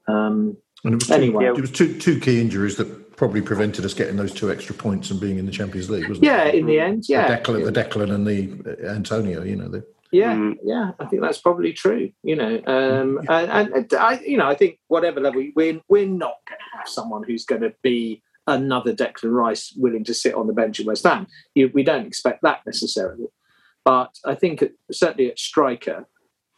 [0.07, 1.45] um, And it was two, Anyway.
[1.45, 5.11] it was two two key injuries that probably prevented us getting those two extra points
[5.11, 6.55] and being in the Champions League, wasn't yeah, it?
[6.55, 9.83] in the end, yeah, The Declan, the Declan and the uh, Antonio, you know, the,
[10.11, 10.55] Yeah, Mm.
[10.63, 12.11] yeah, I think that's probably true.
[12.23, 16.05] You know, um, and, and, and I, you know, I think whatever level we're we're
[16.07, 20.33] not going to have someone who's going to be another Declan Rice willing to sit
[20.35, 21.27] on the bench at West Ham.
[21.55, 23.25] You, we don't expect that necessarily,
[23.83, 26.05] but I think at, certainly at striker,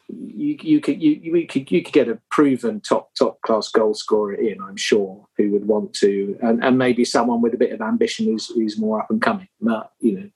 [0.10, 3.94] you you could you you could you could get a proven top top class goal
[3.94, 4.62] scorer in.
[4.62, 8.26] I'm sure who would want to, and, and maybe someone with a bit of ambition
[8.26, 9.48] who's who's more up and coming.
[9.62, 10.30] But you know,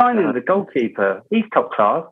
[0.00, 2.04] signing of the goalkeeper, he's top class.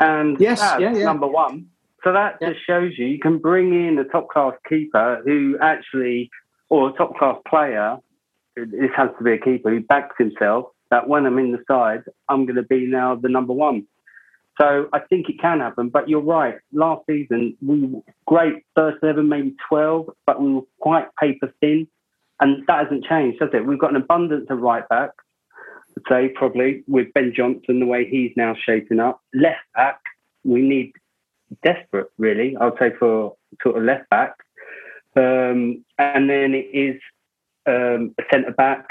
[0.00, 1.04] And Yes, yeah, yeah.
[1.04, 1.66] number one.
[2.02, 2.52] So that Yeah.
[2.52, 6.30] just shows you you can bring in a top class keeper who actually,
[6.70, 7.98] or a top class player,
[8.56, 12.02] this has to be a keeper who backs himself that when I'm in the side,
[12.30, 13.86] I'm going to be now the number one.
[14.58, 15.88] So I think it can happen.
[15.88, 16.56] But you're right.
[16.72, 21.86] Last season, we great first 11, maybe 12, but we were quite paper thin.
[22.40, 23.66] And that hasn't changed, has it?
[23.66, 25.24] We've got an abundance of right backs.
[25.96, 29.20] I'd say probably with Ben Johnson the way he's now shaping up.
[29.34, 30.00] Left back,
[30.44, 30.92] we need
[31.62, 32.56] desperate really.
[32.56, 34.34] I'd say for sort of left back,
[35.16, 37.00] um, and then it is
[37.66, 38.86] um, a centre back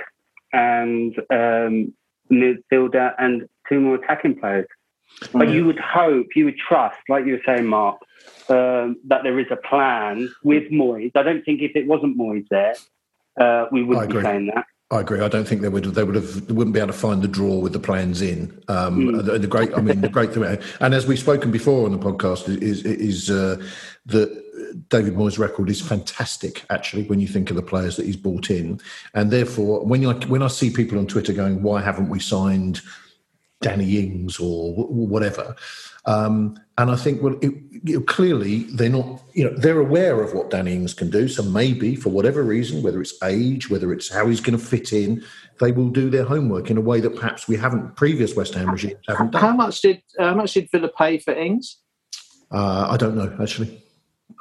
[0.52, 1.94] and um,
[2.32, 4.68] midfielder and two more attacking players.
[5.34, 7.98] But you would hope, you would trust, like you were saying, Mark,
[8.48, 11.12] um, that there is a plan with Moyes.
[11.16, 12.76] I don't think if it wasn't Moyes there,
[13.40, 14.66] uh, we wouldn't be saying that.
[14.92, 15.22] I agree.
[15.22, 15.84] I don't think they would.
[15.84, 16.48] They would have.
[16.48, 18.60] They wouldn't be able to find the draw with the plans in.
[18.68, 19.18] Um, Hmm.
[19.18, 19.72] the, the great.
[19.78, 20.44] I mean, the great thing.
[20.80, 23.64] And as we've spoken before on the podcast, is is uh,
[24.08, 26.64] that David Moyes' record is fantastic.
[26.72, 28.82] Actually, when you think of the players that he's brought in,
[29.14, 32.82] and therefore, when you when I see people on Twitter going, "Why haven't we signed
[33.62, 35.56] Danny Ings or whatever?"
[36.06, 40.22] Um, and I think, well, it, you know, clearly they're not, you know, they're aware
[40.24, 41.28] of what Danny Ings can do.
[41.28, 44.94] So maybe for whatever reason, whether it's age, whether it's how he's going to fit
[44.94, 45.24] in,
[45.60, 48.72] they will do their homework in a way that perhaps we haven't, previous West Ham
[48.72, 49.42] regimes haven't done.
[49.42, 51.78] how much did how much did Villa pay for Ings?
[52.52, 53.84] Uh, I don't know, actually.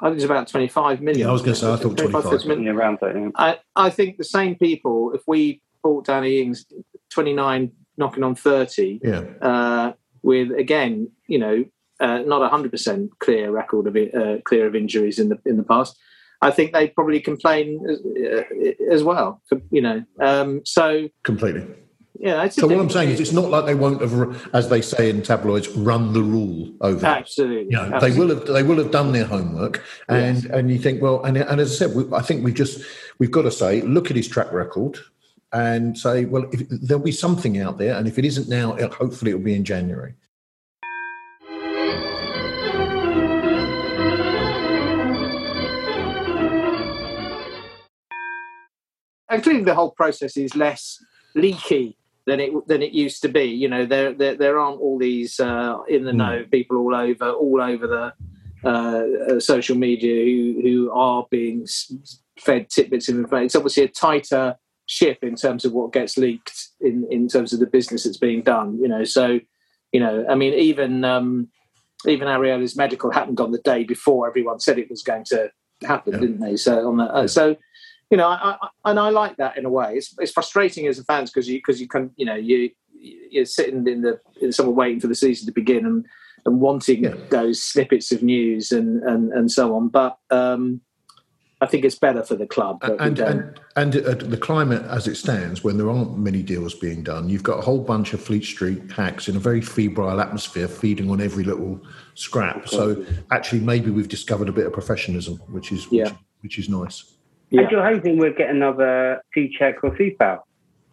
[0.01, 1.19] I think it's about 25 million.
[1.19, 2.23] Yeah, I was gonna say, I thought 25.
[2.23, 2.65] 30 million.
[2.65, 3.15] Yeah, around that.
[3.15, 3.29] Yeah.
[3.35, 6.65] I, I think the same people, if we bought Danny Ings
[7.11, 9.21] 29 knocking on 30, Yeah.
[9.41, 11.65] uh, with again, you know,
[11.99, 15.57] uh, not a 100% clear record of it, uh, clear of injuries in the in
[15.57, 15.97] the past,
[16.41, 19.41] I think they'd probably complain as, uh, as well.
[19.69, 21.65] You know, um, so Completely.
[22.17, 22.47] yeah.
[22.47, 25.21] So what I'm saying is, it's not like they won't have, as they say in
[25.21, 27.05] tabloids, run the rule over.
[27.05, 27.65] absolutely.
[27.65, 31.01] you know, they will have they will have done their homework, and and you think,
[31.01, 32.81] well, and and as I said, we, I think we just
[33.19, 34.99] we've got to say, look at his track record,
[35.51, 38.93] and say, well, if, there'll be something out there, and if it isn't now, it,
[38.93, 40.13] hopefully it'll be in January.
[49.31, 50.97] I think the whole process is less
[51.35, 53.43] leaky than it than it used to be.
[53.43, 57.31] You know, there there, there aren't all these uh, in the know people all over
[57.31, 58.13] all over the
[58.67, 61.67] uh, uh, social media who who are being
[62.39, 63.45] fed tidbits of information.
[63.45, 64.57] It's obviously a tighter
[64.89, 68.41] ship in terms of what gets leaked in in terms of the business that's being
[68.41, 68.77] done.
[68.81, 69.39] You know, so
[69.93, 71.47] you know, I mean, even um,
[72.07, 75.51] even Areola's medical happened on the day before everyone said it was going to
[75.83, 76.19] happen, Yeah.
[76.21, 76.55] didn't they?
[76.57, 77.55] So on the uh, so
[78.09, 79.93] you know, I, I, and I like that in a way.
[79.95, 83.45] It's, it's frustrating as a fan because you because you can you know you you're
[83.45, 86.05] sitting in the in someone waiting for the season to begin and
[86.45, 87.13] and wanting Yeah.
[87.29, 89.89] those snippets of news and and and so on.
[89.89, 90.81] But um,
[91.61, 92.79] I think it's better for the club.
[92.81, 96.73] that and and, and uh, the climate as it stands, when there aren't many deals
[96.73, 100.21] being done, you've got a whole bunch of Fleet Street hacks in a very febrile
[100.21, 101.81] atmosphere, feeding on every little
[102.15, 102.69] scrap.
[102.69, 106.05] So actually, maybe we've discovered a bit of professionalism, which is Yeah.
[106.05, 107.15] which, which is nice.
[107.49, 107.61] Yeah.
[107.61, 110.39] And you're hoping we'll get another Soucek or Coufal.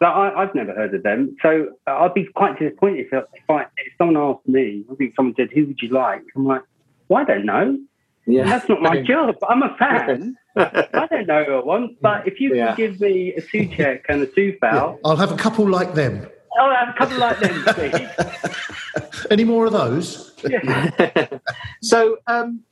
[0.00, 3.62] Like, I, have never heard of them, so I'd be quite disappointed if, if, I,
[3.62, 4.84] if someone asked me.
[4.92, 6.60] I think someone said, "Who would you like?" I'm like,
[7.08, 7.78] "Well, I don't know.
[8.26, 9.36] Yeah, and that's not my job.
[9.48, 10.36] I'm a fan.
[10.56, 12.68] I don't know who I want, but if you yeah.
[12.68, 14.94] can give me a Soucek and a Coufal, yeah.
[15.04, 16.26] I'll have a couple like them.
[16.58, 19.26] I'll have a couple like them, please.
[19.30, 20.32] Any more of those?
[20.48, 21.38] Yeah.
[21.82, 22.62] so, um,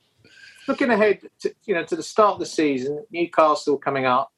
[0.67, 4.31] looking ahead, to, you know, to the start of the season, Newcastle coming up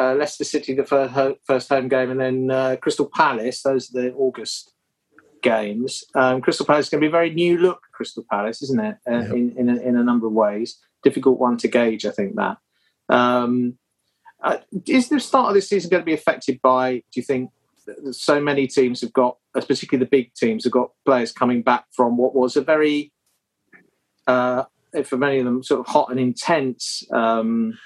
[0.00, 3.62] uh, Leicester City the first home, first home game, and then uh, Crystal Palace.
[3.62, 4.72] Those are the August
[5.42, 6.04] games.
[6.14, 7.82] Um, Crystal Palace is going to be a very new look.
[8.00, 8.96] Crystal Palace, isn't it?
[9.06, 9.30] Uh, yep.
[9.32, 12.06] In in a, in a, number of ways, difficult one to gauge.
[12.06, 12.56] I think that.
[13.10, 13.76] Um,
[14.42, 16.94] uh, is the start of this season going to be affected by?
[16.94, 17.50] Do you think
[18.12, 22.16] so many teams have got, particularly the big teams, have got players coming back from
[22.16, 23.12] what was a very,
[24.26, 24.64] uh,
[25.04, 27.78] for many of them, sort of hot and intense um,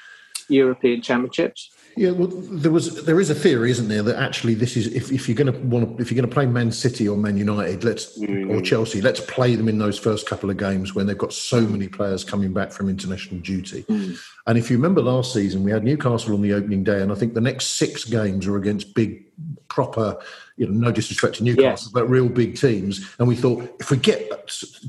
[0.48, 1.73] European Championships?
[1.96, 5.12] Yeah, well, there was there is a theory, isn't there, that actually this is if,
[5.12, 7.36] if you're going to want to, if you're going to play Man City or Man
[7.36, 8.50] United, let's mm.
[8.50, 11.60] or Chelsea, let's play them in those first couple of games when they've got so
[11.60, 13.84] many players coming back from international duty.
[13.84, 14.18] Mm.
[14.46, 17.14] And if you remember last season, we had Newcastle on the opening day, and I
[17.14, 19.24] think the next six games were against big,
[19.68, 20.18] proper,
[20.56, 21.92] you know, no disrespect to Newcastle, yes.
[21.92, 23.08] but real big teams.
[23.18, 24.30] And we thought if we get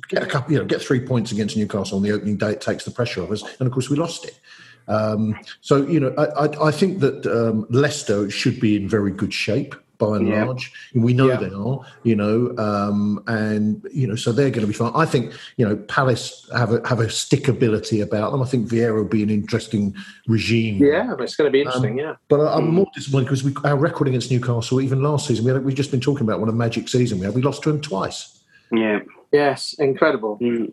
[0.10, 2.62] get a couple, you know, get three points against Newcastle on the opening day, it
[2.62, 3.44] takes the pressure off us.
[3.60, 4.40] And of course, we lost it.
[4.88, 9.12] Um, so you know, I, I, I think that um, Leicester should be in very
[9.12, 10.44] good shape by and yeah.
[10.44, 10.72] large.
[10.94, 11.38] We know yeah.
[11.38, 14.92] they are, you know, um, and you know, so they're going to be fine.
[14.96, 18.42] I think you know, Palace have a have a stickability about them.
[18.42, 19.96] I think Vieira will be an interesting
[20.28, 20.84] regime.
[20.84, 21.94] Yeah, it's going to be interesting.
[21.94, 25.46] Um, yeah, but I'm more disappointed because we, our record against Newcastle, even last season,
[25.46, 27.36] we had, we've just been talking about one a magic season we had.
[27.36, 28.44] We lost to them twice.
[28.72, 29.00] Yeah.
[29.32, 30.38] Yes, incredible.
[30.42, 30.72] Mm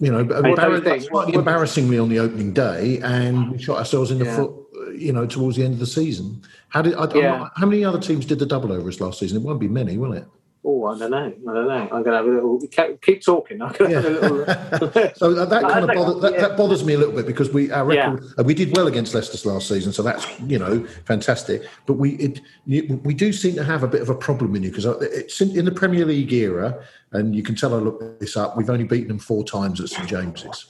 [0.00, 4.24] you know, embar- slightly embarrassingly on the opening day, and we shot ourselves in the
[4.24, 4.36] yeah.
[4.36, 6.42] foot, uh, you know, towards the end of the season.
[6.70, 7.48] How did I, yeah.
[7.54, 9.36] how many other teams did the double over us last season?
[9.36, 10.26] It won't be many, will it?
[10.62, 11.16] Oh, I don't know.
[11.18, 11.88] I don't know.
[11.90, 12.60] I'm going to have a little.
[13.00, 13.62] Keep talking.
[13.62, 14.02] I'm going to yeah.
[14.02, 15.10] have a little.
[15.14, 17.70] so that, that kind of bother, that, that, bothers me a little bit because we
[17.72, 18.30] our record yeah.
[18.38, 21.62] Uh, we did well against Leicester last season, so that's you know fantastic.
[21.86, 24.70] But we it, we do seem to have a bit of a problem in you
[24.70, 28.36] because it's in, in the Premier League era, and you can tell I looked this
[28.36, 28.58] up.
[28.58, 30.66] We've only beaten them four times at St James's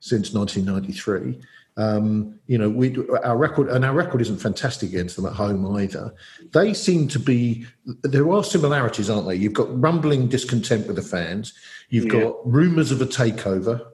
[0.00, 1.40] since 1993.
[1.78, 5.76] Um, you know, we our record and our record isn't fantastic against them at home
[5.76, 6.14] either.
[6.52, 7.66] They seem to be
[8.02, 9.34] there are similarities, aren't they?
[9.34, 11.52] You've got rumbling discontent with the fans.
[11.90, 12.22] You've yeah.
[12.22, 13.84] got rumours of a takeover.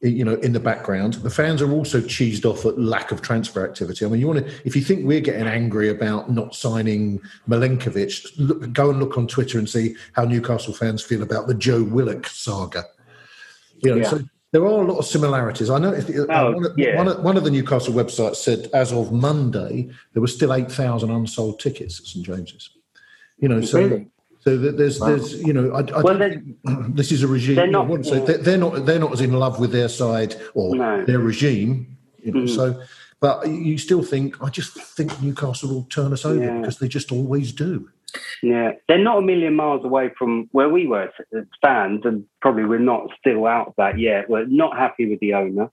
[0.00, 3.66] You know, in the background, the fans are also cheesed off at lack of transfer
[3.66, 4.04] activity.
[4.04, 8.30] I mean, you want to, if you think we're getting angry about not signing Milenkovic,
[8.36, 11.82] look, go and look on Twitter and see how Newcastle fans feel about the Joe
[11.82, 12.84] Willock saga.
[13.78, 14.10] You know, yeah.
[14.10, 14.22] so
[14.54, 15.68] there are a lot of similarities.
[15.68, 16.96] I know uh, oh, one, of, yeah.
[16.96, 20.70] one, of, one, of, the Newcastle websites said as of Monday there were still eight
[20.70, 22.70] thousand unsold tickets at St James's.
[23.40, 24.06] You know, so really?
[24.38, 25.08] so there's wow.
[25.08, 26.40] there's you know I, I well,
[26.90, 27.56] this is a regime.
[27.56, 29.88] They're not, you know, so they're, they're, not they're not as in love with their
[29.88, 31.04] side or no.
[31.04, 31.96] their regime.
[32.22, 32.54] You know, mm.
[32.54, 32.80] so
[33.18, 36.60] but you still think I just think Newcastle will turn us over yeah.
[36.60, 37.90] because they just always do.
[38.42, 42.64] Yeah, they're not a million miles away from where we were as fans, and probably
[42.64, 44.28] we're not still out of that yet.
[44.28, 45.70] We're not happy with the owner.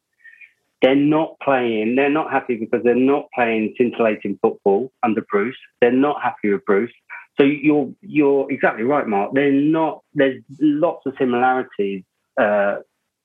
[0.82, 1.96] They're not playing.
[1.96, 5.58] They're not happy because they're not playing scintillating football under Bruce.
[5.80, 6.94] They're not happy with Bruce.
[7.40, 9.34] So you're you're exactly right, Mark.
[9.34, 10.02] They're not.
[10.14, 12.04] There's lots of similarities
[12.40, 12.78] uh,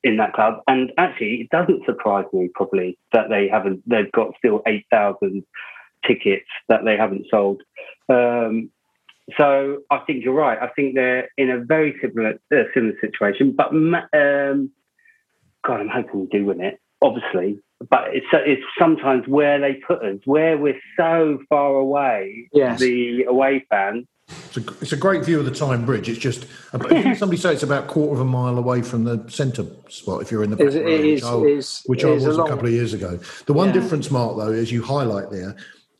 [0.04, 3.82] in that club, and actually, it doesn't surprise me probably that they haven't.
[3.88, 5.44] They've got still eight thousand
[6.06, 7.62] tickets that they haven't sold.
[8.08, 8.70] Um,
[9.36, 10.58] so I think you're right.
[10.60, 13.54] I think they're in a very similar uh, similar situation.
[13.56, 14.70] But um,
[15.64, 17.60] God, I'm hoping we do win it, obviously.
[17.90, 22.48] But it's it's sometimes where they put us, where we're so far away.
[22.52, 22.78] Yes.
[22.78, 24.06] the away fans.
[24.28, 26.08] It's a, it's a great view of the Tyne Bridge.
[26.08, 29.66] It's just somebody say it's about a quarter of a mile away from the centre
[29.88, 32.50] spot if you're in the back row, which, I, which I was a, long, a,
[32.50, 33.20] couple of years ago.
[33.44, 33.74] The one yeah.
[33.74, 35.54] difference, Mark, though, as you highlight there,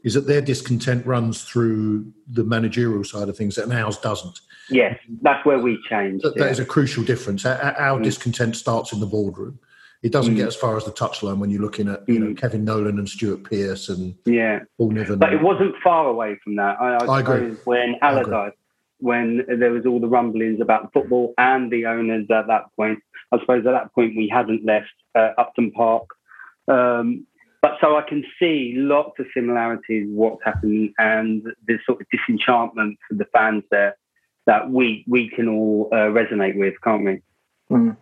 [0.06, 4.38] is that their discontent runs through the managerial side of things and ours doesn't.
[4.70, 6.22] Yes, that's where we change.
[6.22, 6.44] That, yeah.
[6.44, 7.44] that is a crucial difference.
[7.44, 8.04] Our, our mm.
[8.04, 9.58] discontent starts in the boardroom.
[10.04, 10.36] It doesn't mm.
[10.36, 12.28] get as far as the touchline when you're looking at you mm.
[12.28, 15.18] know Kevin Nolan and Stuart Pearce and yeah, Paul Nevin.
[15.18, 16.80] But it wasn't far away from that.
[16.80, 17.56] I, I, I agree.
[17.64, 18.54] When Allardyce,
[18.98, 23.00] when there was all the rumblings about football and the owners at that point,
[23.32, 26.04] I suppose at that point we hadn't left uh, Upton Park.
[26.68, 27.26] Um,
[27.62, 32.98] but so I can see lots of similarities what's happened and this sort of disenchantment
[33.08, 33.96] for the fans there
[34.46, 37.22] that we we can all uh, resonate with, can't we?
[37.70, 37.96] Mm.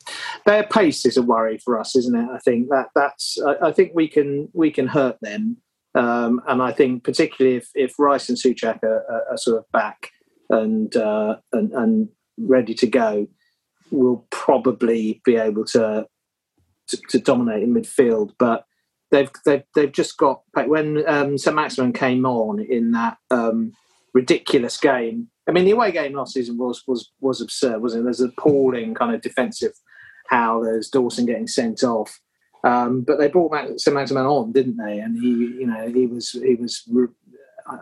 [0.45, 2.29] Their pace is a worry for us, isn't it?
[2.31, 3.39] I think that that's.
[3.47, 5.57] I, I, think we can we can hurt them
[5.95, 9.71] Um, and I think particularly if, if Rice and Souček are, are, are sort of
[9.73, 10.11] back
[10.51, 13.29] and, uh, and and ready to go,
[13.91, 16.07] we'll probably be able to
[16.89, 18.33] to, to dominate in midfield.
[18.39, 18.65] But
[19.15, 23.73] they've they've they've just got when um, St came on in that um,
[24.13, 25.29] ridiculous game.
[25.49, 28.05] I mean, the away game last season was was was absurd, wasn't it?
[28.05, 29.73] There's appalling kind of defensive
[30.29, 32.19] how there's Dawson getting sent off.
[32.65, 34.99] Um, but they brought St Maximin on, didn't they?
[34.99, 36.83] And he, you know, he was he was
[37.71, 37.77] uh,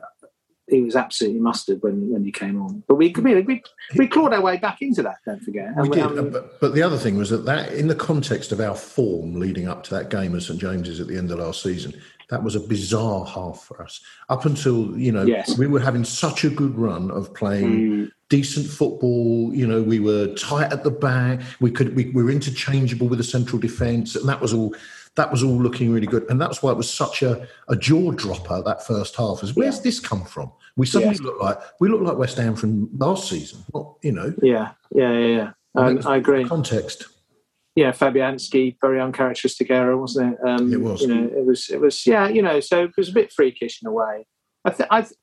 [0.68, 2.82] he was absolutely mustard when, when he came on.
[2.86, 3.62] But we, we,
[3.96, 5.76] we clawed our way back into that, don't forget.
[5.76, 6.04] we did.
[6.04, 9.34] Um, but, but, the other thing was that, that, in the context of our form
[9.34, 11.92] leading up to that game at St James's at the end of last season,
[12.30, 14.00] that was a bizarre half for us.
[14.30, 15.58] Up until, you know, yes.
[15.58, 18.10] we were having such a good run of playing mm.
[18.30, 19.52] decent football.
[19.52, 21.42] You know, we were tight at the back.
[21.60, 24.16] We could we, we were interchangeable with the central defence.
[24.16, 24.74] And that was all
[25.16, 26.28] that was all looking really good.
[26.30, 29.42] And that's why it was such a, a jaw dropper that first half.
[29.42, 29.82] Is where's yeah.
[29.82, 30.52] this come from?
[30.76, 31.26] We suddenly yeah.
[31.26, 33.64] look like we look like West Ham from last season.
[34.02, 34.34] You know.
[34.42, 35.36] Yeah, yeah, yeah.
[35.36, 35.50] yeah.
[35.74, 36.44] Um, I agree.
[36.44, 37.06] Context.
[37.74, 40.46] Yeah, Fabianski, very uncharacteristic error, wasn't it?
[40.46, 41.02] Um, it was.
[41.02, 41.70] You know, it was.
[41.70, 42.06] It was.
[42.06, 42.60] Yeah, you know.
[42.60, 44.26] So it was a bit freakish in a way.
[44.64, 44.88] I think.
[44.90, 45.02] I.
[45.02, 45.14] Th-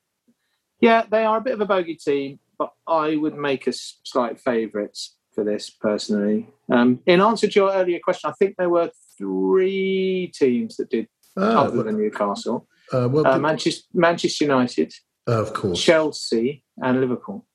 [0.80, 4.40] yeah, they are a bit of a bogey team, but I would make us slight
[4.40, 6.48] favourites for this personally.
[6.72, 8.90] Um, in answer to your earlier question, I think there were
[9.20, 11.06] three teams that did
[11.36, 12.66] oh, other than Newcastle.
[12.92, 14.92] Uh, well, uh, Manchester, Manchester United,
[15.28, 17.46] uh, of course, Chelsea, and Liverpool.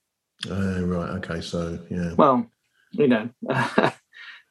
[0.49, 1.09] Uh, right.
[1.17, 1.41] Okay.
[1.41, 2.13] So yeah.
[2.13, 2.49] Well,
[2.91, 3.29] you know,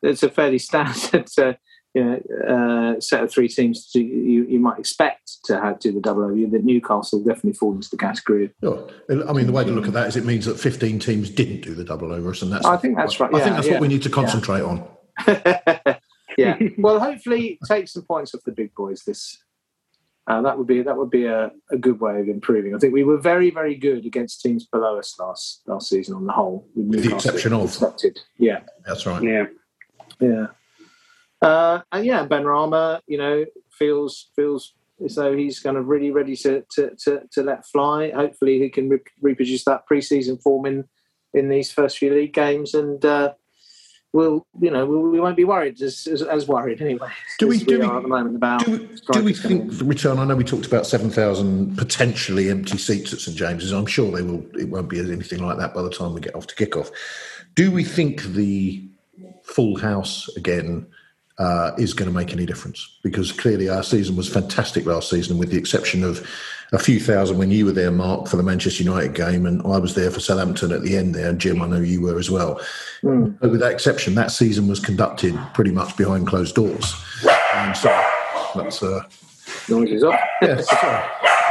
[0.02, 1.28] it's a fairly standard.
[1.38, 1.54] Uh,
[1.94, 5.92] you know, uh, set of three teams to, you, you might expect to have do
[5.92, 6.50] the double O.
[6.50, 8.52] That Newcastle definitely falls into the category.
[8.60, 8.90] Sure.
[9.08, 11.60] I mean, the way to look at that is it means that 15 teams didn't
[11.60, 12.66] do the double overs, and that's.
[12.66, 13.32] I think that's right.
[13.32, 13.74] I think that's yeah.
[13.74, 14.64] what we need to concentrate yeah.
[14.64, 15.93] on.
[16.36, 16.58] yeah.
[16.78, 19.38] Well, hopefully, take some points off the big boys this.
[20.26, 22.74] Uh, that would be that would be a, a good way of improving.
[22.74, 26.26] I think we were very very good against teams below us last last season on
[26.26, 26.66] the whole.
[26.74, 28.18] With the exception of expected.
[28.38, 29.22] Yeah, that's right.
[29.22, 29.46] Yeah,
[30.20, 30.46] yeah,
[31.42, 34.72] uh, and yeah, Benrahma, you know, feels feels
[35.04, 38.10] as though he's kind of really ready to to to, to let fly.
[38.10, 40.84] Hopefully, he can re- reproduce that preseason form in
[41.34, 43.04] in these first few league games and.
[43.04, 43.34] Uh,
[44.14, 47.10] we'll you know we, we won't be worried as, as, as worried anyway.
[47.38, 50.18] Do we, do we, at the moment about do, do we think the return?
[50.18, 53.72] I know we talked about seven thousand potentially empty seats at St James's.
[53.72, 54.46] I'm sure they will.
[54.58, 56.90] It won't be anything like that by the time we get off to kick off.
[57.54, 58.88] Do we think the
[59.42, 60.86] full house again?
[61.36, 65.36] Uh, is going to make any difference because clearly our season was fantastic last season,
[65.36, 66.24] with the exception of
[66.74, 69.78] a few thousand when you were there, Mark, for the Manchester United game, and I
[69.78, 71.30] was there for Southampton at the end there.
[71.30, 72.60] And Jim, I know you were as well.
[73.02, 73.38] Mm.
[73.38, 76.94] But with that exception, that season was conducted pretty much behind closed doors.
[77.54, 77.88] And so
[78.56, 78.82] that's.
[78.82, 79.04] Uh,
[79.68, 80.18] Noises off.
[80.42, 80.66] yes.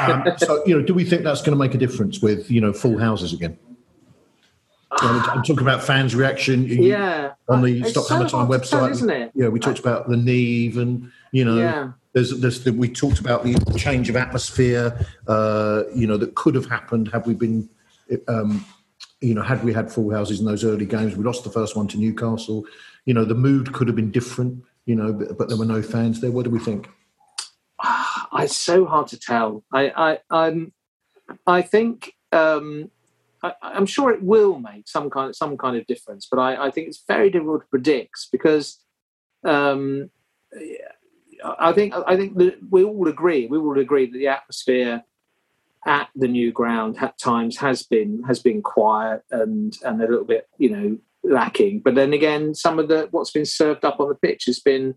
[0.01, 2.59] um, so, you know, do we think that's going to make a difference with, you
[2.59, 3.57] know, full houses again?
[4.91, 6.65] I'm talking about fans' reaction.
[6.65, 9.31] Yeah, on the Stop so Hammer Time website, tell, isn't it?
[9.33, 11.91] Yeah, we talked about the knee, and you know, yeah.
[12.13, 16.55] There's, there's the, we talked about the change of atmosphere, uh, you know, that could
[16.55, 17.69] have happened had we been,
[18.27, 18.65] um,
[19.19, 21.15] you know, had we had full houses in those early games.
[21.15, 22.65] We lost the first one to Newcastle.
[23.05, 24.63] You know, the mood could have been different.
[24.85, 26.31] You know, but, but there were no fans there.
[26.31, 26.89] What do we think?
[28.35, 29.63] It's so hard to tell.
[29.71, 30.73] I, I, I'm,
[31.47, 32.13] I think.
[32.31, 32.89] Um,
[33.43, 36.67] I, am sure it will make some kind of some kind of difference, but I,
[36.67, 38.79] I think it's very difficult to predict because
[39.43, 40.09] um,
[41.43, 45.03] I think I think that we all agree we all agree that the atmosphere
[45.85, 50.25] at the new ground at times has been has been quiet and and a little
[50.25, 51.79] bit you know lacking.
[51.79, 54.95] But then again, some of the what's been served up on the pitch has been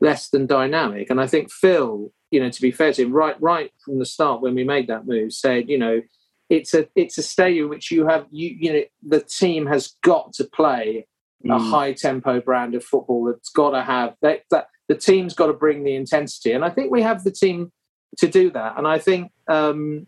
[0.00, 1.10] less than dynamic.
[1.10, 4.06] And I think Phil, you know, to be fair to him, right right from the
[4.06, 6.02] start when we made that move, said you know
[6.48, 10.32] it's a it's a stadium which you have you you know the team has got
[10.34, 11.06] to play
[11.44, 11.54] mm.
[11.54, 15.46] a high tempo brand of football that's got to have that, that the team's got
[15.46, 17.70] to bring the intensity, and I think we have the team
[18.16, 18.78] to do that.
[18.78, 20.06] And I think um,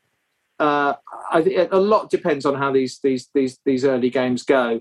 [0.59, 0.95] uh,
[1.31, 4.81] I think a lot depends on how these these these these early games go,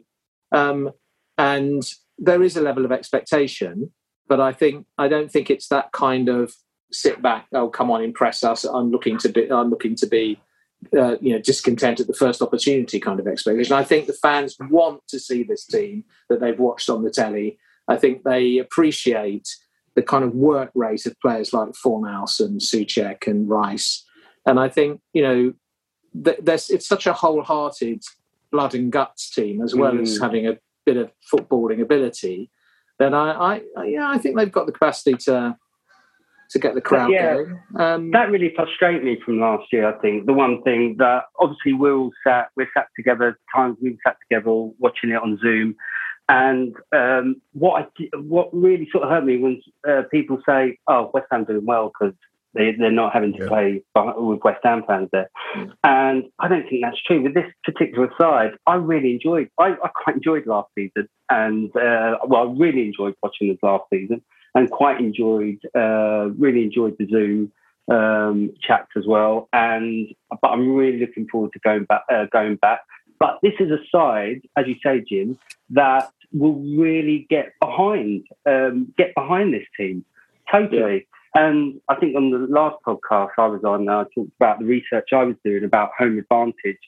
[0.51, 0.91] um,
[1.37, 1.83] and
[2.17, 3.91] there is a level of expectation,
[4.27, 6.53] but I think I don't think it's that kind of
[6.91, 7.47] sit back.
[7.53, 8.63] Oh, come on, impress us.
[8.63, 9.51] I'm looking to be.
[9.51, 10.39] I'm looking to be.
[10.97, 13.73] Uh, you know, discontent at the first opportunity kind of expectation.
[13.73, 17.59] I think the fans want to see this team that they've watched on the telly.
[17.89, 19.45] I think they appreciate
[19.99, 24.05] the kind of work rate of players like Fornals and Souček and Rice.
[24.45, 25.53] And I think, you know,
[26.13, 28.01] there's, it's such a wholehearted
[28.49, 30.03] blood and guts team as well mm.
[30.03, 32.49] as having a bit of footballing ability
[32.97, 35.57] that I, I, yeah, I think they've got the capacity to
[36.51, 37.59] to get the crowd yeah, going.
[37.77, 39.87] Um, that really frustrated me from last year.
[39.87, 43.37] I think the one thing that obviously we're all sat, we're sat together.
[43.53, 45.75] Times we've sat together watching it on Zoom,
[46.29, 49.57] and um, what I, what really sort of hurt me was
[49.87, 52.15] uh, people say, "Oh, West Ham doing well because
[52.53, 53.47] they, they're not having to yeah.
[53.47, 55.29] play with West Ham fans there.
[55.55, 55.71] Mm.
[55.83, 57.21] And I don't think that's true.
[57.21, 61.07] With this particular side, I really enjoyed, I, I quite enjoyed last season.
[61.29, 64.23] And, uh, well, I really enjoyed watching this last season
[64.55, 67.51] and quite enjoyed, uh, really enjoyed the Zoom
[67.91, 69.47] um, chats as well.
[69.53, 70.07] And,
[70.41, 72.81] but I'm really looking forward to going back, uh, going back.
[73.19, 75.37] But this is a side, as you say, Jim,
[75.71, 80.05] that will really get behind, um, get behind this team
[80.51, 81.07] totally.
[81.35, 81.47] Yeah.
[81.49, 85.09] And I think on the last podcast I was on, I talked about the research
[85.13, 86.79] I was doing about home advantage.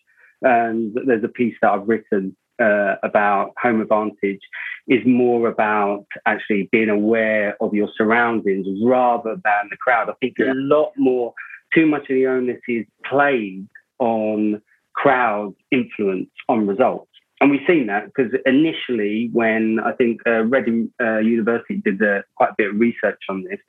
[0.41, 4.41] And there's a piece that I've written uh, about home advantage
[4.87, 10.09] is more about actually being aware of your surroundings rather than the crowd.
[10.09, 10.53] I think yeah.
[10.53, 11.33] a lot more,
[11.73, 13.67] too much of the onus is played
[13.99, 14.61] on
[14.93, 17.11] crowd influence on results.
[17.41, 22.21] And we've seen that because initially, when I think uh, Reading uh, University did uh,
[22.35, 23.59] quite a bit of research on this,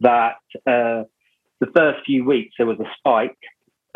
[0.00, 1.02] that uh,
[1.58, 3.36] the first few weeks there was a spike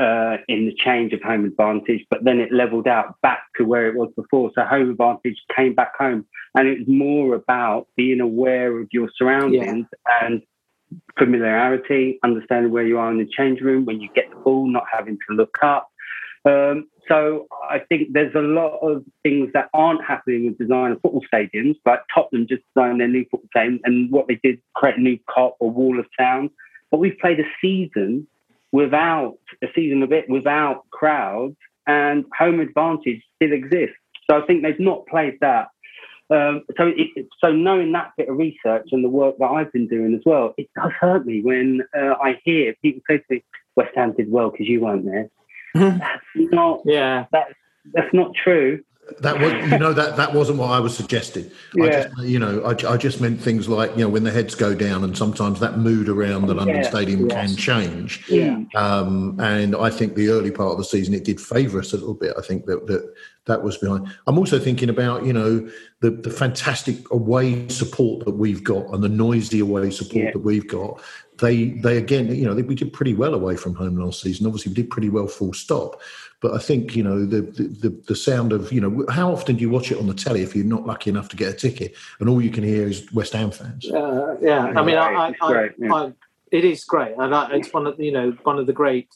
[0.00, 3.86] uh, in the change of home advantage, but then it leveled out back to where
[3.86, 4.50] it was before.
[4.54, 6.26] So home advantage came back home,
[6.56, 10.26] and it's more about being aware of your surroundings yeah.
[10.26, 10.42] and
[11.18, 14.84] familiarity, understanding where you are in the change room when you get the ball, not
[14.92, 15.88] having to look up.
[16.44, 21.00] Um, so I think there's a lot of things that aren't happening with design of
[21.02, 24.96] football stadiums, like Tottenham just designed their new football stadium and what they did, create
[24.96, 26.50] a new Kop or wall of sound.
[26.90, 28.26] But we've played a season
[28.72, 33.96] without a season of it without crowds, and home advantage still exists.
[34.30, 35.68] So I think they've not played that.
[36.30, 39.88] Um, so, it, so knowing that bit of research and the work that I've been
[39.88, 43.44] doing as well, it does hurt me when uh, I hear people say to me,
[43.74, 45.28] "West Ham did well because you weren't there."
[45.74, 46.82] That's not.
[46.84, 47.26] Yeah.
[47.32, 47.54] That's
[47.92, 48.82] that's not true.
[49.18, 51.50] That was, you know, that that wasn't what I was suggesting.
[51.74, 51.84] Yeah.
[51.84, 54.54] I just, you know, I, I just meant things like, you know, when the heads
[54.54, 56.88] go down, and sometimes that mood around the London yeah.
[56.88, 57.32] Stadium yes.
[57.32, 58.24] can change.
[58.28, 58.62] Yeah.
[58.76, 61.96] Um, and I think the early part of the season it did favour us a
[61.96, 62.34] little bit.
[62.38, 63.12] I think that that
[63.46, 64.06] that was behind.
[64.28, 65.68] I'm also thinking about, you know,
[66.02, 70.30] the the fantastic away support that we've got and the noisy away support yeah.
[70.30, 71.02] that we've got
[71.40, 74.46] they they again you know they, we did pretty well away from home last season.
[74.46, 76.00] Obviously, we did pretty well full stop.
[76.40, 79.62] But I think you know the, the the sound of you know how often do
[79.62, 81.94] you watch it on the telly if you're not lucky enough to get a ticket
[82.18, 83.90] and all you can hear is West Ham fans?
[83.90, 86.10] Uh, yeah, I mean, I, I, I, yeah.
[86.50, 89.08] it is great, and it's one of you know one of the great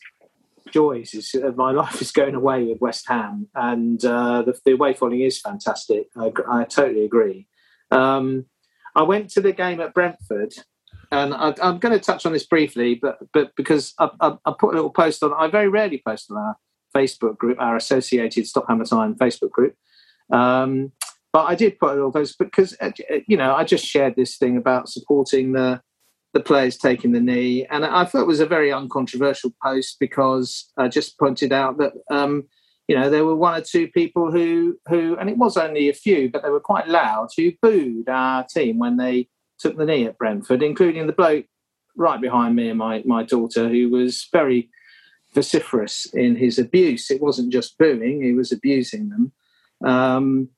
[0.70, 4.72] joys is uh, my life is going away with West Ham, and uh, the, the
[4.72, 6.08] away following is fantastic.
[6.16, 7.46] I, I totally agree.
[7.90, 8.46] Um,
[8.94, 10.54] I went to the game at Brentford
[11.14, 14.52] and I, am going to touch on this briefly, but but because I, I, I,
[14.58, 16.56] put a little post on, I very rarely post on our
[16.94, 19.74] Facebook group, our associated Stop Hammer Time Facebook group.
[20.32, 20.92] Um,
[21.32, 22.90] but I did put a little post because uh,
[23.26, 25.80] you know I just shared this thing about supporting the
[26.32, 30.70] the players taking the knee, and I thought it was a very uncontroversial post because
[30.76, 31.92] I just pointed out that.
[32.10, 32.44] Um,
[32.86, 35.94] you know, there were one or two people who, who, and it was only a
[35.94, 39.26] few, but they were quite loud, who booed our team when they
[39.58, 41.46] took the knee at Brentford, including the bloke
[41.96, 44.68] right behind me and my, my daughter, who was very
[45.34, 47.10] vociferous in his abuse.
[47.10, 49.32] It wasn't just booing, he was abusing them.
[49.84, 50.48] Um,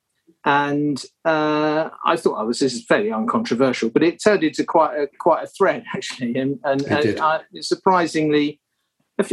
[0.45, 5.09] and uh, I thought, oh, this is fairly uncontroversial, but it turned into quite a
[5.19, 8.61] quite a thread actually, and, and, and I, surprisingly,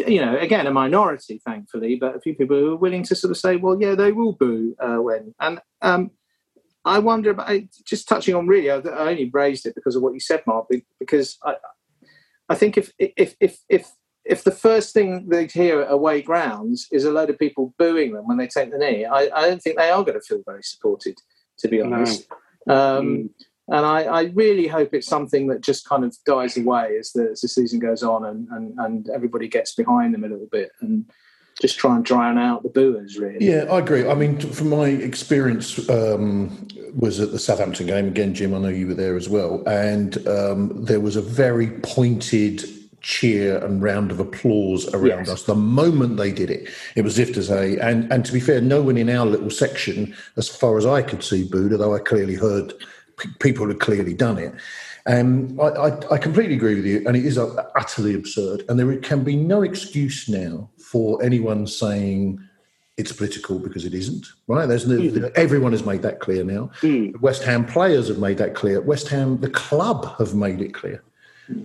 [0.07, 3.29] you know, again a minority, thankfully, but a few people who were willing to sort
[3.29, 6.09] of say, well, yeah, they will boo uh, when, and um,
[6.85, 8.69] I wonder about just touching on really.
[8.69, 10.67] I, only raised it because of what you said, Mark.
[10.99, 11.55] Because I,
[12.49, 13.91] I think if if if if
[14.25, 18.13] if the first thing they hear at away grounds is a load of people booing
[18.13, 20.41] them when they take the knee, I, I don't think they are going to feel
[20.45, 21.15] very supported,
[21.59, 22.27] to be honest.
[22.65, 22.99] No.
[22.99, 23.29] Um, mm.
[23.69, 27.29] And I, I, really hope it's something that just kind of dies away as the,
[27.31, 30.69] as the season goes on and, and, and everybody gets behind them a little bit.
[30.81, 31.09] And
[31.61, 33.45] just try and drown out the booers, really.
[33.45, 34.07] Yeah, I agree.
[34.07, 38.53] I mean, from my experience, um, was at the Southampton game again, Jim.
[38.53, 42.63] I know you were there as well, and um, there was a very pointed
[43.01, 45.29] cheer and round of applause around yes.
[45.29, 46.69] us the moment they did it.
[46.95, 49.49] It was if to say, and and to be fair, no one in our little
[49.49, 51.73] section, as far as I could see, booed.
[51.73, 52.73] Although I clearly heard
[53.17, 54.53] p- people had clearly done it.
[55.05, 58.63] Um, I, I, I, completely agree with you, and it is utterly absurd.
[58.69, 62.39] And there can be no excuse now for anyone saying
[62.97, 64.27] it's political because it isn't.
[64.45, 64.67] Right?
[64.67, 65.31] There's no, mm.
[65.33, 66.69] everyone has made that clear now.
[66.81, 67.19] Mm.
[67.19, 68.79] West Ham players have made that clear.
[68.79, 71.03] West Ham, the club, have made it clear.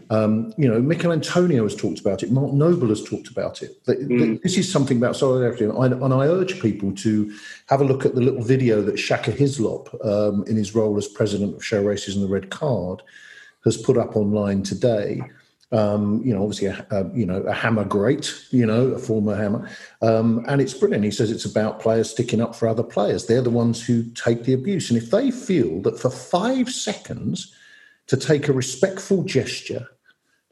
[0.08, 2.32] Um, you know, Michail Antonio has talked about it.
[2.32, 3.78] Mark Noble has talked about it.
[3.86, 4.40] Mm.
[4.40, 7.32] This is something about solidarity, and I, and I, urge people to
[7.66, 11.06] have a look at the little video that Shaka Hislop, um, in his role as
[11.06, 13.02] president of Show Racism the Red Card,
[13.64, 15.20] has put up online today.
[15.70, 19.36] Um, you know, obviously, a, a, you know, a hammer great, you know, a former
[19.36, 19.68] hammer,
[20.00, 21.04] um, and it's brilliant.
[21.04, 23.26] He says it's about players sticking up for other players.
[23.26, 27.54] They're the ones who take the abuse, and if they feel that for five seconds
[28.06, 29.86] to take a respectful gesture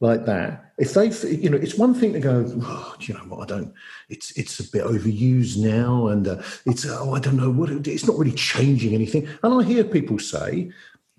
[0.00, 3.50] like that, if they, you know, it's one thing to go, oh, you know what,
[3.50, 3.72] I don't,
[4.10, 8.06] it's it's a bit overused now, and uh, it's oh, I don't know what, it's
[8.06, 9.26] not really changing anything.
[9.42, 10.70] And I hear people say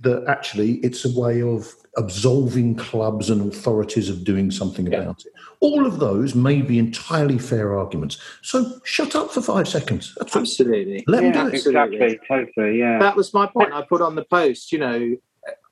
[0.01, 4.99] that actually it's a way of absolving clubs and authorities of doing something yeah.
[4.99, 5.33] about it.
[5.59, 8.19] All of those may be entirely fair arguments.
[8.43, 10.15] So shut up for five seconds.
[10.17, 11.03] That's absolutely.
[11.07, 11.65] Let yeah, them do it.
[11.65, 12.19] Exactly.
[12.27, 12.79] Totally.
[12.79, 12.99] Yeah.
[12.99, 13.73] That was my point.
[13.73, 14.71] I put on the post.
[14.71, 15.15] You know,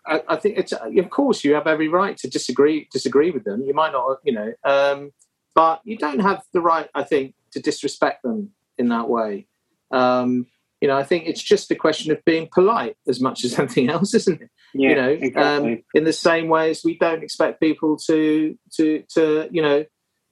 [0.07, 3.61] I, I, think it's of course you have every right to disagree disagree with them.
[3.61, 5.11] You might not, you know, um,
[5.53, 9.47] but you don't have the right, I think, to disrespect them in that way.
[9.91, 10.47] Um,
[10.81, 13.89] you know, I think it's just a question of being polite as much as anything
[13.89, 14.49] else, isn't it?
[14.77, 15.73] Yeah, you know, exactly.
[15.73, 19.85] um, in the same way as we don't expect people to to to you know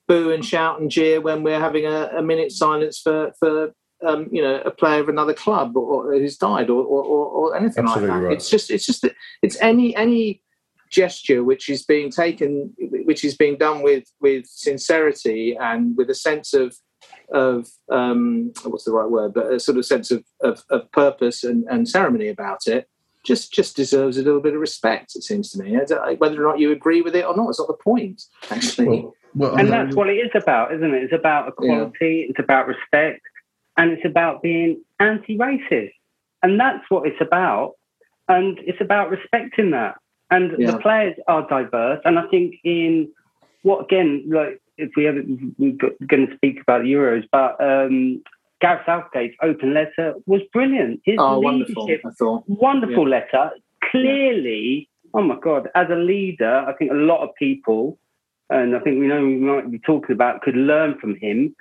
[0.08, 3.74] boo and shout and jeer when we're having a, a minute silence for for
[4.06, 7.56] um, you know a player of another club or, or who's died or, or, or
[7.56, 8.28] anything Absolutely like that.
[8.28, 8.36] Right.
[8.36, 9.08] It's just it's just
[9.42, 10.42] it's any any
[10.92, 16.16] gesture which is being taken which is being done with with sincerity and with a
[16.16, 16.76] sense of
[17.32, 21.44] of um, what's the right word, but a sort of sense of, of, of purpose
[21.44, 22.88] and, and, ceremony about it,
[23.24, 25.16] just just deserves a little bit of respect.
[25.16, 25.78] It seems to me,
[26.18, 28.24] whether or not you agree with it or not, it's not the point.
[28.50, 31.04] Actually, well, well, and that's what it is about, isn't it?
[31.04, 32.30] It's about equality, yeah.
[32.30, 33.22] it's about respect,
[33.78, 35.94] and it's about being anti-racist,
[36.42, 37.76] and that's what it's about.
[38.30, 39.96] And it's about respecting that.
[40.32, 40.72] And yeah.
[40.72, 43.12] the players are diverse, and I think in
[43.64, 45.22] what again, like if we ever
[45.58, 45.76] we're
[46.08, 48.24] going to speak about the Euros, but um,
[48.64, 51.02] Gareth Southgate's open letter was brilliant.
[51.04, 51.86] His oh, wonderful!
[51.86, 53.18] I wonderful yeah.
[53.18, 53.52] letter.
[53.92, 55.10] Clearly, yeah.
[55.20, 58.00] oh my god, as a leader, I think a lot of people,
[58.50, 61.54] and I think we know we might be talking about, could learn from him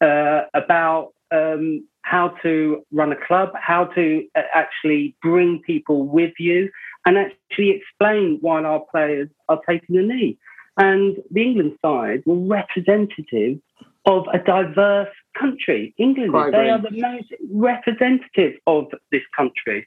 [0.00, 6.32] uh, about um, how to run a club, how to uh, actually bring people with
[6.40, 6.70] you,
[7.06, 10.36] and actually explain why our players are taking the knee.
[10.76, 13.60] And the England side were representative
[14.08, 15.94] of a diverse country.
[15.98, 19.86] England, they are the most representative of this country.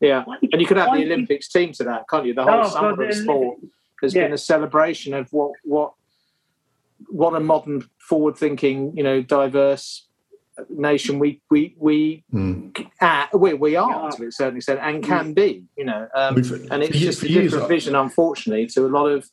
[0.00, 2.34] Yeah, and you could have the Olympics team to that, can't you?
[2.34, 3.58] The whole oh, summer God, of sport
[4.02, 4.24] has yeah.
[4.24, 5.94] been a celebration of what what
[7.08, 10.08] what a modern, forward-thinking, you know, diverse
[10.68, 12.86] nation we we we mm.
[13.00, 15.64] uh, we, we are to a certain extent and can be.
[15.76, 16.36] You know, um,
[16.70, 19.30] and it's just a different vision, unfortunately, to a lot of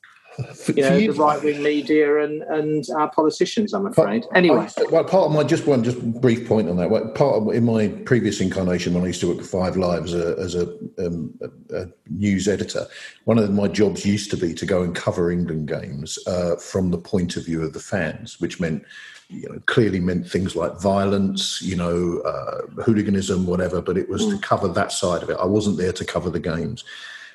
[0.53, 4.23] for, you know, you, the right wing media and, and our politicians, I'm afraid.
[4.23, 4.67] Part, anyway.
[4.91, 6.89] well, part of my, just one just brief point on that.
[7.15, 10.13] Part of, in my previous incarnation, when I used to work for Five Live as
[10.13, 10.67] a, as a,
[11.05, 12.85] um, a, a news editor,
[13.25, 16.91] one of my jobs used to be to go and cover England games uh, from
[16.91, 18.83] the point of view of the fans, which meant
[19.29, 24.23] you know, clearly meant things like violence, you know, uh, hooliganism, whatever, but it was
[24.23, 24.31] mm.
[24.31, 25.37] to cover that side of it.
[25.39, 26.83] I wasn't there to cover the games.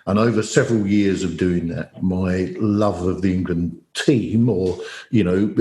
[0.06, 4.78] And over several years of doing that, my love of the England team, or
[5.10, 5.54] you know,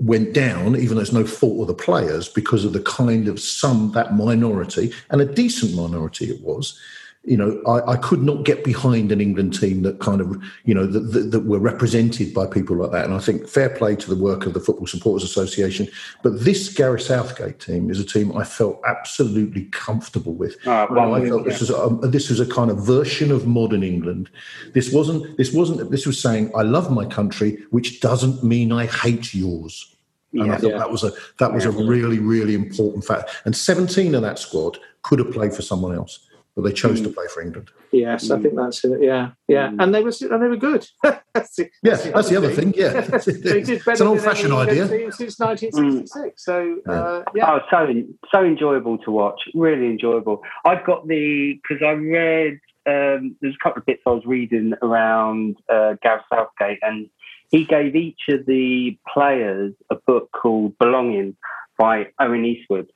[0.00, 0.74] went down.
[0.76, 4.14] Even though it's no fault of the players, because of the kind of some that
[4.14, 6.78] minority and a decent minority it was
[7.24, 10.72] you know, I, I, could not get behind an England team that kind of, you
[10.72, 13.04] know, that, that, that, were represented by people like that.
[13.04, 15.86] And I think fair play to the work of the Football Supporters Association.
[16.22, 20.66] But this Gareth Southgate team is a team I felt absolutely comfortable with.
[20.66, 21.50] Uh, well, I felt yeah.
[21.50, 24.30] this was a, this was a kind of version of modern England.
[24.72, 28.86] This wasn't this wasn't this was saying I love my country, which doesn't mean I
[28.86, 29.94] hate yours.
[30.32, 30.78] And yeah, I thought yeah.
[30.78, 33.30] that was a that was a really really important fact.
[33.44, 36.26] And 17 of that squad could have played for someone else
[36.56, 37.04] but they chose mm.
[37.04, 37.70] to play for England.
[37.92, 38.38] Yes, mm.
[38.38, 39.02] I think that's it.
[39.02, 39.82] Yeah, yeah, mm.
[39.82, 40.86] and they were and they were good.
[41.02, 42.72] that's the, yeah, that's, that's the other thing.
[42.72, 42.80] thing.
[42.80, 46.44] Yeah, they did it's an old-fashioned idea since 1966.
[46.44, 47.92] So uh, yeah, oh, so
[48.32, 49.40] so enjoyable to watch.
[49.54, 50.42] Really enjoyable.
[50.64, 52.60] I've got the because I read.
[52.86, 57.10] Um, there's a couple of bits I was reading around uh, Gareth Southgate, and
[57.50, 61.36] he gave each of the players a book called Belonging
[61.78, 62.90] by Owen Eastwood.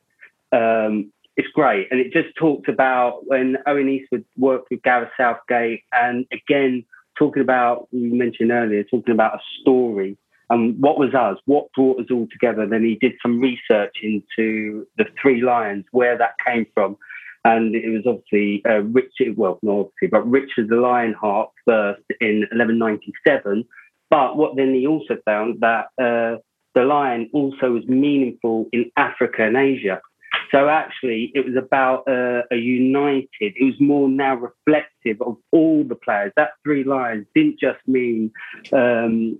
[0.52, 1.88] Um, it's great.
[1.90, 6.84] And it just talked about when Owen Eastwood worked with Gareth Southgate and again,
[7.18, 10.16] talking about, you mentioned earlier, talking about a story
[10.50, 12.66] and what was us, what brought us all together.
[12.66, 16.96] Then he did some research into the Three Lions, where that came from.
[17.44, 22.40] And it was obviously uh, Richard, well, not obviously, but Richard the Lionheart first in
[22.52, 23.64] 1197
[24.10, 26.40] But what then he also found that uh,
[26.74, 30.00] the lion also was meaningful in Africa and Asia.
[30.50, 33.28] So actually, it was about uh, a united.
[33.40, 36.32] It was more now reflective of all the players.
[36.36, 38.30] That three lions didn't just mean
[38.72, 39.38] um,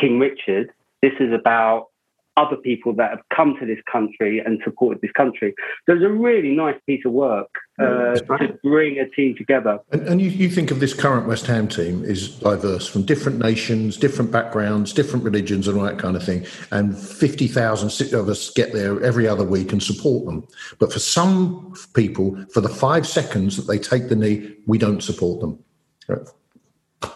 [0.00, 0.70] King Richard.
[1.02, 1.88] This is about
[2.36, 5.54] other people that have come to this country and supported this country.
[5.86, 9.78] So it's a really nice piece of work uh, to bring a team together.
[9.90, 13.38] And, and you, you, think of this current West Ham team is diverse from different
[13.38, 16.46] nations, different backgrounds, different religions, and all that kind of thing.
[16.70, 20.46] And 50,000 of us get there every other week and support them.
[20.78, 25.02] But for some people, for the five seconds that they take the knee, we don't
[25.02, 25.58] support them.
[26.06, 26.28] Right.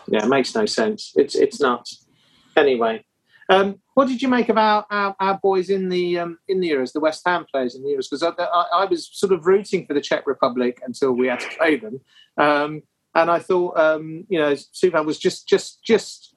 [0.08, 1.12] Yeah, it makes no sense.
[1.16, 2.06] It's, it's nuts.
[2.56, 3.04] Anyway,
[3.50, 6.70] um, what did you make of our, our, our boys in the um, in the
[6.70, 8.08] Euros, the West Ham players in the Euros?
[8.08, 11.40] Because I, I, I, was sort of rooting for the Czech Republic until we had
[11.40, 12.00] to play them,
[12.38, 12.82] um,
[13.16, 16.29] and I thought um, you know Suvan was just just just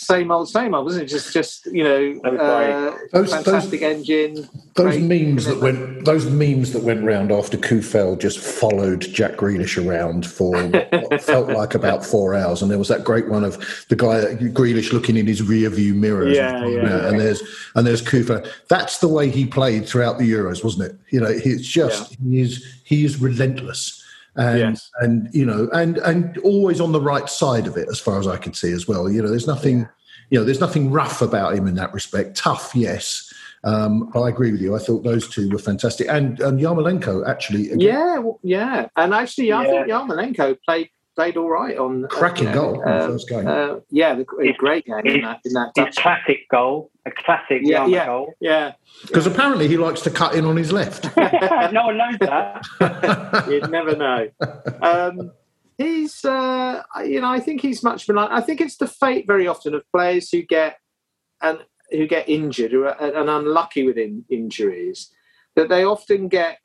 [0.00, 1.06] same old, same old, wasn't it?
[1.06, 4.48] Just, just you know, uh, those, fantastic those, engine.
[4.74, 9.84] Those memes that went, those memes that went round after Coufal just followed Jack Grealish
[9.84, 10.56] around for
[11.08, 14.24] what felt like about four hours, and there was that great one of the guy
[14.52, 17.42] Grealish looking in his rear view mirror, yeah, yeah, and there's
[17.74, 18.46] and there's Coufal.
[18.68, 20.98] That's the way he played throughout the Euros, wasn't it?
[21.10, 22.16] You know, he's just yeah.
[22.30, 23.99] he is he is relentless
[24.36, 24.90] and yes.
[25.00, 28.26] and you know and and always on the right side of it as far as
[28.26, 29.10] I can see as well.
[29.10, 29.88] You know, there's nothing
[30.30, 32.36] you know there's nothing rough about him in that respect.
[32.36, 33.32] Tough, yes.
[33.62, 34.74] Um, I agree with you.
[34.74, 37.70] I thought those two were fantastic, and and Yarmolenko actually.
[37.70, 39.58] Again, yeah, yeah, and actually, yeah.
[39.58, 43.46] I think Yarmolenko played played all right on cracking uh, goal uh, first game.
[43.46, 45.72] Uh, yeah, the, a great game in that in that.
[45.76, 48.34] His classic goal, a classic yeah, yeah, goal.
[48.40, 49.32] Yeah, because yeah.
[49.32, 51.04] apparently he likes to cut in on his left.
[51.16, 53.46] no one knows that.
[53.50, 54.28] You'd never know.
[54.82, 55.32] Um,
[55.78, 58.30] he's, uh, you know, I think he's much been like.
[58.30, 60.78] I think it's the fate very often of players who get
[61.42, 61.58] and
[61.90, 65.10] who get injured who are, and unlucky with in, injuries
[65.56, 66.60] that they often get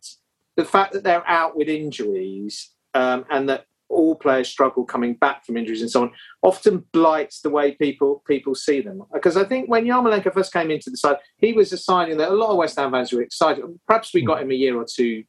[0.55, 3.65] the fact that they're out with injuries um, and that
[3.95, 6.11] all players struggle coming back from injuries and so on
[6.43, 9.01] often blights the way people people see them.
[9.13, 12.29] Because I think when Yarmolenko first came into the side, he was a signing that
[12.29, 13.63] a lot of West Ham fans were excited.
[13.87, 15.23] Perhaps we got him a year or two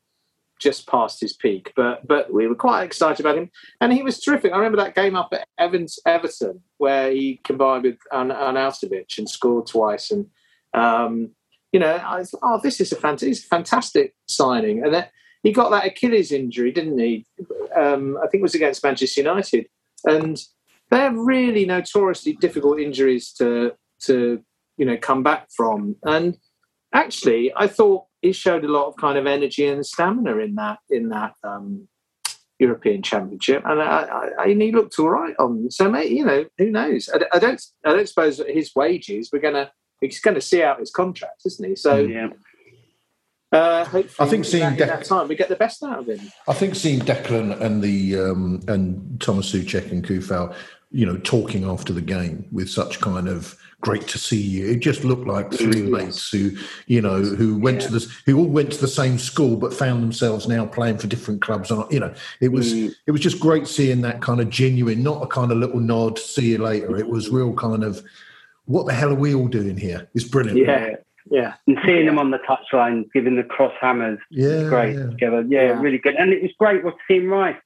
[0.58, 3.50] just past his peak, but but we were quite excited about him,
[3.80, 4.52] and he was terrific.
[4.52, 9.28] I remember that game up at Evans Everton where he combined with An- Arnautovic and
[9.28, 10.26] scored twice, and
[10.74, 11.30] um,
[11.72, 15.12] you know I thought, oh, this is a fantastic, fantastic signing, and that
[15.46, 17.24] he got that Achilles injury, didn't he?
[17.76, 19.68] Um, I think it was against Manchester United,
[20.04, 20.36] and
[20.90, 23.72] they're really notoriously difficult injuries to
[24.06, 24.42] to
[24.76, 25.94] you know come back from.
[26.02, 26.36] And
[26.92, 30.78] actually, I thought he showed a lot of kind of energy and stamina in that
[30.90, 31.86] in that um,
[32.58, 35.70] European Championship, and I, I, I, he looked all right on.
[35.70, 37.08] So, mate, you know, who knows?
[37.14, 39.70] I, I don't I don't suppose his wages we're gonna
[40.00, 41.76] he's going to see out his contract, isn't he?
[41.76, 41.98] So.
[41.98, 42.30] Yeah.
[43.52, 46.20] Uh, hopefully, I think seeing that, that time we get the best out of him.
[46.48, 50.54] I think seeing Declan and the um, and Thomas Soucek and Coufal,
[50.90, 54.68] you know, talking after the game with such kind of great to see you.
[54.68, 56.52] It just looked like three mates who,
[56.86, 57.86] you know, who went yeah.
[57.86, 61.06] to this, who all went to the same school but found themselves now playing for
[61.06, 61.70] different clubs.
[61.70, 62.92] And you know, it was mm.
[63.06, 66.18] it was just great seeing that kind of genuine, not a kind of little nod,
[66.18, 66.96] see you later.
[66.96, 68.02] It was real kind of,
[68.64, 70.08] what the hell are we all doing here?
[70.14, 70.58] It's brilliant.
[70.58, 70.96] Yeah.
[71.28, 72.06] Yeah, and seeing yeah.
[72.06, 75.06] them on the touchline, giving the cross hammers, yeah, great yeah.
[75.06, 75.44] together.
[75.48, 76.14] Yeah, yeah, really good.
[76.14, 77.56] And it was great seeing Rice.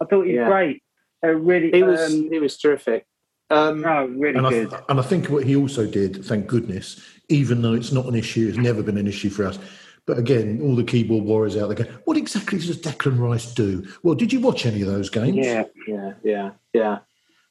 [0.00, 0.82] I thought he was great.
[1.22, 3.06] Uh, really, he was um, he was terrific.
[3.50, 4.74] Um, no, really and good.
[4.74, 8.14] I, and I think what he also did, thank goodness, even though it's not an
[8.14, 9.58] issue, it's never been an issue for us.
[10.06, 13.86] But again, all the keyboard warriors out there go, what exactly does Declan Rice do?
[14.02, 15.36] Well, did you watch any of those games?
[15.36, 16.98] Yeah, yeah, yeah, yeah.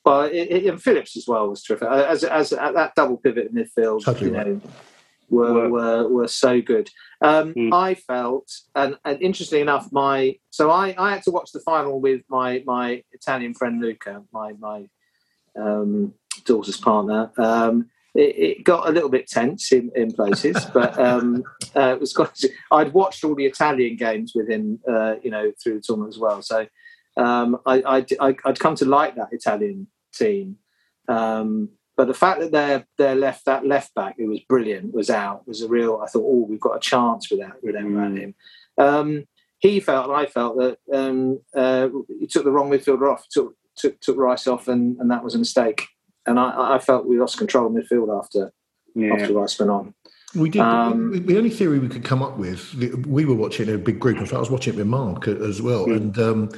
[0.03, 1.87] Well, it, it, and Phillips as well was terrific.
[1.87, 4.47] As, as, as that double pivot in midfield, totally you right.
[4.47, 4.61] know,
[5.29, 6.89] were, were were so good.
[7.21, 7.73] Um, mm.
[7.73, 11.99] I felt, and, and interestingly enough, my so I, I had to watch the final
[11.99, 14.87] with my my Italian friend Luca, my my
[15.59, 16.13] um,
[16.45, 17.31] daughter's partner.
[17.37, 21.43] Um, it, it, got a little bit tense in, in places, but um,
[21.75, 22.31] uh, it was quite.
[22.71, 26.19] I'd watched all the Italian games with him, uh, you know, through the tournament as
[26.19, 26.41] well.
[26.41, 26.67] So
[27.17, 30.57] um, I, I, would come to like that Italian team.
[31.07, 31.69] Um,
[31.99, 35.45] but the fact that their their left that left back who was brilliant was out
[35.45, 35.99] was a real.
[36.01, 38.17] I thought, oh, we've got a chance without without mm.
[38.17, 38.35] him.
[38.77, 39.25] Um,
[39.57, 43.27] he felt, and I felt that um, uh, he took the wrong midfielder off.
[43.29, 45.87] Took took, took Rice off, and, and that was a mistake.
[46.25, 48.53] And I, I felt we lost control of midfield after
[48.95, 49.15] yeah.
[49.15, 49.93] after Rice went on.
[50.35, 50.61] We did.
[50.61, 52.75] Um, the only theory we could come up with,
[53.07, 54.19] we were watching a big group.
[54.19, 55.95] In fact, I was watching it with Mark as well, yeah.
[55.95, 56.49] and um,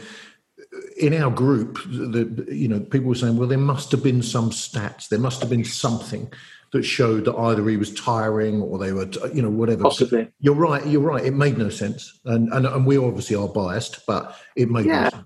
[0.97, 4.49] in our group, the, you know, people were saying, well, there must have been some
[4.51, 6.31] stats, there must have been something
[6.71, 9.83] that showed that either he was tiring or they were, you know, whatever.
[9.83, 10.29] Possibly.
[10.39, 10.85] You're right.
[10.87, 11.25] You're right.
[11.25, 15.03] It made no sense, and and, and we obviously are biased, but it made Yeah.
[15.03, 15.25] no sense.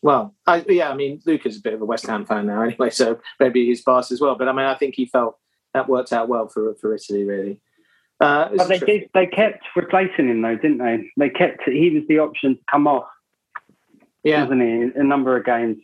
[0.00, 2.62] Well, I, yeah, I mean, Luke is a bit of a West Ham fan now,
[2.62, 4.36] anyway, so maybe he's biased as well.
[4.36, 5.36] But I mean, I think he felt
[5.74, 7.60] that worked out well for for Italy, really.
[8.20, 11.10] Uh, But they did, they kept replacing him though, didn't they?
[11.18, 13.06] They kept he was the option to come off,
[14.22, 15.00] yeah, wasn't he?
[15.00, 15.78] A number of games,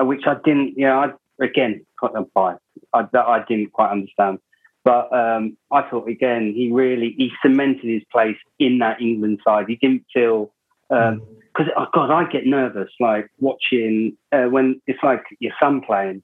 [0.00, 0.76] uh, which I didn't.
[0.76, 2.58] you know, I, again, quite a bias.
[2.92, 4.38] I, that I didn't quite understand.
[4.84, 9.66] But um, I thought again, he really he cemented his place in that England side.
[9.68, 10.52] He didn't feel
[10.88, 16.22] because oh God, I get nervous like watching uh, when it's like your son playing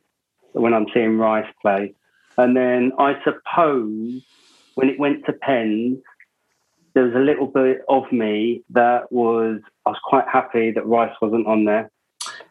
[0.53, 1.95] when I'm seeing Rice play,
[2.39, 4.23] and then I suppose
[4.75, 5.99] when it went to pens,
[6.95, 11.15] there was a little bit of me that was I was quite happy that Rice
[11.23, 11.91] wasn't on there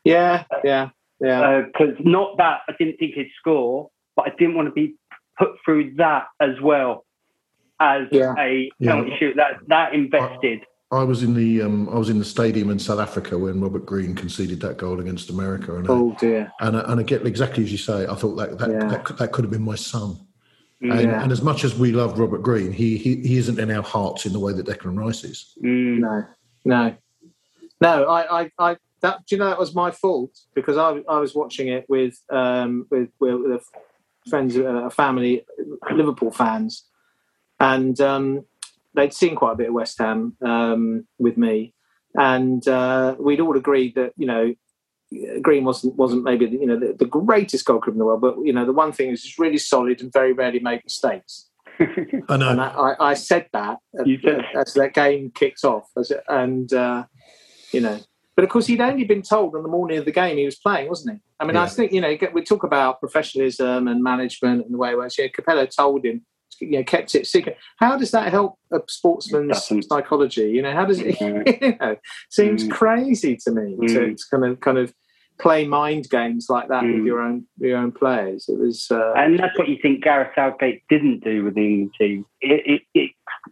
[0.06, 1.62] yeah, yeah, yeah.
[1.62, 4.96] because not that I didn't think he'd score, but I didn't want to be
[5.38, 7.06] put through that as well
[7.80, 8.34] as Yeah.
[8.38, 8.92] a Yeah.
[8.92, 9.36] penalty shoot.
[9.36, 10.62] That that invested.
[10.92, 13.86] I was in the um, I was in the stadium in South Africa when Robert
[13.86, 16.52] Green conceded that goal against America, and I- oh dear.
[16.62, 18.06] and I, and I get exactly as you say.
[18.08, 18.88] I thought that that, Yeah.
[18.88, 20.16] that, could, that could have been my son.
[20.82, 21.24] And, Yeah.
[21.24, 24.26] and as much as we loved Robert Green, he, he he isn't in our hearts
[24.26, 25.58] in the way that Declan Rice is.
[25.64, 26.00] Mm.
[26.00, 26.24] No,
[26.66, 26.96] no,
[27.86, 28.06] no.
[28.06, 28.78] I, I, I.
[29.02, 32.20] That do you know that was my fault because I, I was watching it with,
[32.32, 33.60] um, with, with, a
[34.30, 35.46] friends, uh, a family,
[35.92, 36.86] Liverpool fans,
[37.60, 38.46] and um,
[38.96, 41.74] they'd seen quite a bit of West Ham um, with me,
[42.16, 44.54] and uh, we'd all agreed that you know.
[45.42, 48.52] Green wasn't wasn't maybe you know the, the greatest goalkeeper in the world, but you
[48.52, 51.48] know the one thing is he's really solid and very rarely made mistakes.
[51.80, 52.50] I know.
[52.50, 56.24] And I, I, I said that You said- as that game kicked off, as it,
[56.28, 57.04] and uh,
[57.72, 58.00] you know,
[58.36, 60.56] but of course he'd only been told on the morning of the game he was
[60.58, 61.22] playing, wasn't he?
[61.40, 64.92] I mean, I think you know we talk about professionalism and management and the way
[64.92, 65.18] it works.
[65.18, 66.26] Yeah, Capello told him,
[66.60, 67.58] you know, kept it secret.
[67.78, 70.50] How does that help a sportsman's psychology?
[70.52, 71.16] You know, how does it?
[71.22, 71.44] Yeah.
[71.62, 71.96] you know,
[72.30, 72.72] seems Mm.
[72.72, 74.18] crazy to me to, Mm.
[74.18, 74.94] to kind of kind of
[75.38, 77.06] play mind games like that with Mm.
[77.06, 78.48] your own your own players.
[78.48, 78.90] It was.
[78.90, 82.26] Uh, And that's what you think Gareth Southgate didn't do with the England team.
[82.42, 83.12] It, it, it,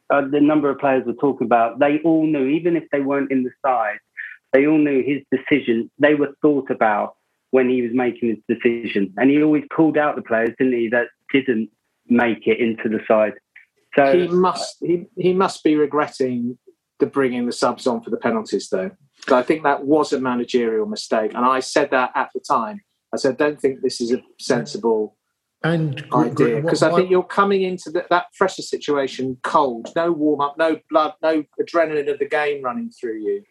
[0.09, 3.31] uh, the number of players we're talking about, they all knew, even if they weren't
[3.31, 3.99] in the side,
[4.53, 5.89] they all knew his decision.
[5.99, 7.15] They were thought about
[7.51, 10.89] when he was making his decision, and he always called out the players, didn't he,
[10.89, 11.69] that didn't
[12.07, 13.34] make it into the side.
[13.95, 16.57] So he must he, he must be regretting
[17.03, 18.91] the bringing the subs on for the penalties though.
[19.27, 22.81] But I think that was a managerial mistake, and I said that at the time.
[23.13, 25.17] I said, "Don't think this is a sensible
[25.63, 30.41] And idea because I think you're coming into the, that pressure situation cold, no warm
[30.41, 33.43] up, no blood, no adrenaline of the game running through you.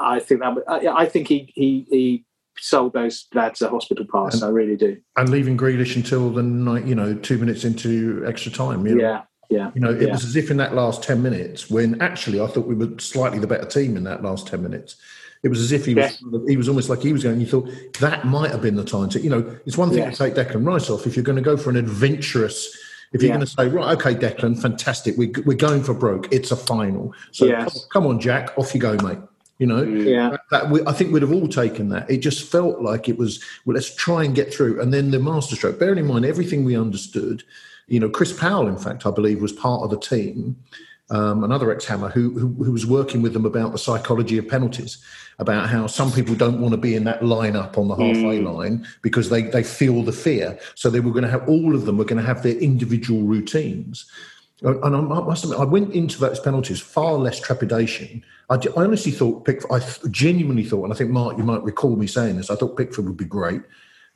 [0.00, 2.24] I think that I, I think he he he
[2.58, 4.42] sold those lads a hospital pass.
[4.42, 4.98] I really do.
[5.16, 8.86] and leaving Grealish until the night, you know, two minutes into extra time.
[8.86, 9.22] You know, Yeah,
[9.52, 9.70] yeah.
[9.74, 10.12] You know, it Yeah.
[10.12, 13.38] was as if in that last 10 minutes, when actually I thought we were slightly
[13.38, 14.96] the better team in that last 10 minutes,
[15.42, 17.68] it was as if he was he was almost like he was going, you thought
[18.00, 20.64] that might have been the time to, you know, it's one thing to take Declan
[20.64, 21.06] Rice off.
[21.06, 22.58] If you're going to go for an adventurous,
[23.12, 23.36] if you're Yeah.
[23.36, 27.12] going to say, right, okay, Declan, fantastic, we, we're going for broke, it's a final.
[27.32, 27.86] So Yes.
[27.90, 29.18] come, come on, Jack, off you go, mate.
[29.58, 30.06] You know, mm.
[30.08, 30.30] Yeah.
[30.30, 32.10] that, that we, I think we'd have all taken that.
[32.10, 34.80] It just felt like it was, well, let's try and get through.
[34.80, 37.44] And then the masterstroke, bearing in mind everything we understood,
[37.92, 40.56] you know, Chris Powell, in fact, I believe, was part of the team,
[41.10, 44.48] um, another ex Hammer, who, who, who was working with them about the psychology of
[44.48, 45.04] penalties,
[45.38, 48.86] about how some people don't want to be in that lineup on the halfway line
[49.02, 50.58] because they, they feel the fear.
[50.74, 53.24] So they were going to have, all of them were going to have their individual
[53.24, 54.10] routines.
[54.62, 58.24] And I must admit, I went into those penalties far less trepidation.
[58.48, 62.06] I, honestly thought Pickford, I genuinely thought, and I think Mark, you might recall me
[62.06, 63.60] saying this, I thought Pickford would be great.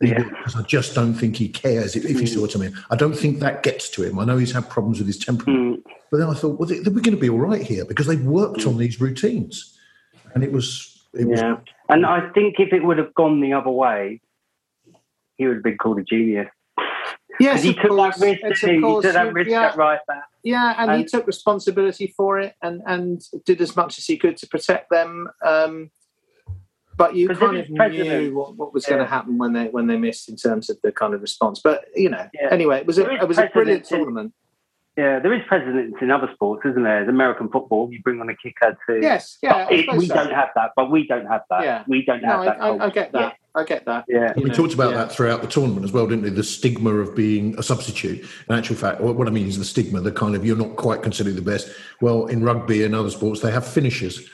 [0.01, 0.25] He Yeah.
[0.25, 2.77] Because I just don't think he cares, if, if you see what I mean.
[2.91, 4.19] I don't think that gets to him.
[4.19, 5.85] I know he's had problems with his temperament.
[5.85, 5.93] Mm.
[6.11, 8.23] But then I thought, well, they, we're going to be all right here because they've
[8.23, 9.79] worked on these routines.
[10.35, 11.57] And it was, it was Yeah.
[11.89, 14.21] And I think if it would have gone the other way,
[15.37, 16.49] he would have been called a genius.
[17.39, 18.17] Yes, he took course.
[18.17, 18.41] that risk.
[18.45, 18.87] It's didn't he?
[18.87, 19.67] He took that risk yeah.
[19.67, 20.25] at right back.
[20.43, 24.37] Yeah, and, he took responsibility for it and, and did as much as he could
[24.39, 25.29] to protect them.
[25.45, 25.91] Um,
[26.97, 29.97] but you kind of knew what, what was going to happen when they when they
[29.97, 31.61] missed in terms of the kind of response.
[31.63, 32.49] But you know, Yeah.
[32.51, 34.33] anyway, it was a it was a brilliant in- tournament.
[34.99, 37.01] Yeah, there is precedence in other sports, isn't there?
[37.01, 38.99] There's American football, you bring on a kicker to.
[38.99, 40.15] Yes, yeah, it- we so.
[40.15, 41.65] don't have that, but we don't have that.
[41.65, 41.85] Yeah.
[41.87, 42.61] We don't No, have I, that.
[42.63, 42.95] I, I culture.
[42.95, 43.35] get that.
[43.55, 44.05] I get that.
[44.09, 44.33] Yeah.
[44.37, 44.97] You we know, talked about yeah.
[45.05, 46.31] that throughout the tournament as well, didn't we?
[46.31, 48.27] The stigma of being a substitute.
[48.49, 50.77] In actual fact, what what I mean is the stigma, the kind of you're not
[50.77, 51.69] quite considered the best.
[52.01, 54.27] Well, in rugby and other sports, they have finishers.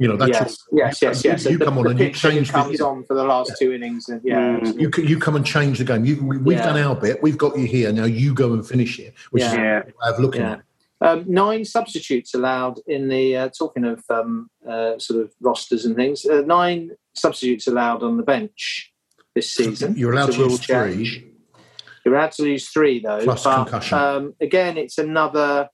[0.00, 1.44] You know, that's yes, yes, yes, yes.
[1.44, 3.12] You, you the, come on the and you pitch that change comes the, on for
[3.14, 4.80] the last two innings, and yeah, Mm.
[4.80, 6.06] you, you come and change the game.
[6.06, 6.72] You, we, we've Yeah.
[6.72, 7.22] done our bit.
[7.22, 7.92] We've got you here.
[7.92, 9.82] Now you go and finish it, which is Yeah.
[9.82, 10.52] a way of looking Yeah.
[10.52, 10.64] at it.
[11.02, 15.94] Um, nine substitutes allowed in the uh, talking of um, uh, sort of rosters and
[15.96, 16.24] things.
[16.24, 18.92] Uh, nine substitutes allowed on the bench
[19.34, 19.96] this season.
[19.98, 20.74] You're allowed to rule use three.
[20.74, 21.24] change.
[22.06, 23.20] You're allowed to use three though.
[23.22, 23.98] Plus but, concussion.
[23.98, 25.68] Um, again, it's another.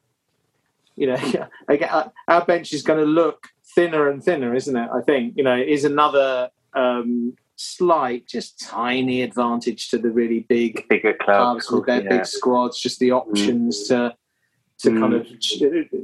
[0.96, 4.88] You know, again, uh, our bench is going to look thinner and thinner, isn't it?
[4.92, 10.86] I think you know is another um, slight, just tiny advantage to the really big
[10.88, 11.66] Bigger clubs.
[11.66, 12.08] clubs with their yeah.
[12.18, 14.14] big squads, just the options to
[14.80, 15.00] to Mm.
[15.00, 15.26] kind of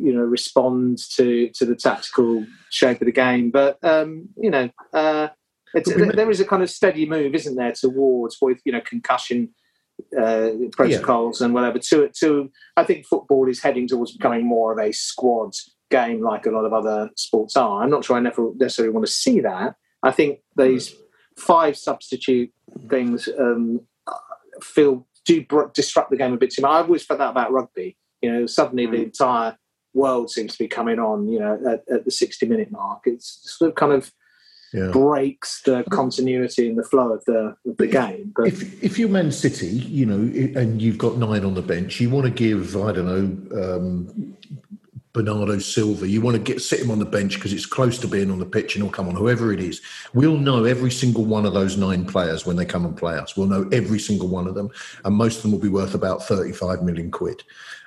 [0.07, 3.51] you know respond to to the tactical shape of the game.
[3.51, 5.29] But um, you know, uh,
[5.75, 8.61] it's, But we may- there is a kind of steady move, isn't there, towards with
[8.64, 9.51] you know concussion
[10.18, 11.78] uh, protocols and whatever.
[11.78, 15.54] To it to I think football is heading towards becoming more of a squad
[15.90, 17.82] game, like a lot of other sports are.
[17.82, 19.74] I'm not sure I never necessarily want to see that.
[20.02, 20.94] I think these
[21.36, 22.50] five substitute
[22.88, 23.80] things um,
[24.62, 25.44] feel do
[25.74, 26.70] disrupt the game a bit too much.
[26.70, 27.96] I've always felt that about rugby.
[28.20, 29.56] You know, suddenly the entire
[29.94, 31.28] world seems to be coming on.
[31.28, 34.12] You know, at, at the sixty-minute mark, it's sort of kind of
[34.73, 34.89] Yeah.
[34.89, 38.33] breaks the continuity and the flow of the of the game.
[38.35, 42.01] But If if you're Man City, you know, and you've got nine on the bench,
[42.01, 44.37] you want to give I don't know um,
[45.12, 46.09] Bernardo Silva.
[46.09, 48.39] You want to get sit him on the bench because it's close to being on
[48.39, 49.14] the pitch, and he'll come on.
[49.14, 49.83] Whoever it is,
[50.14, 53.37] we'll know every single one of those nine players when they come and play us.
[53.37, 54.70] We'll know every single one of them,
[55.05, 57.43] and most of them will be worth about thirty-five million quid.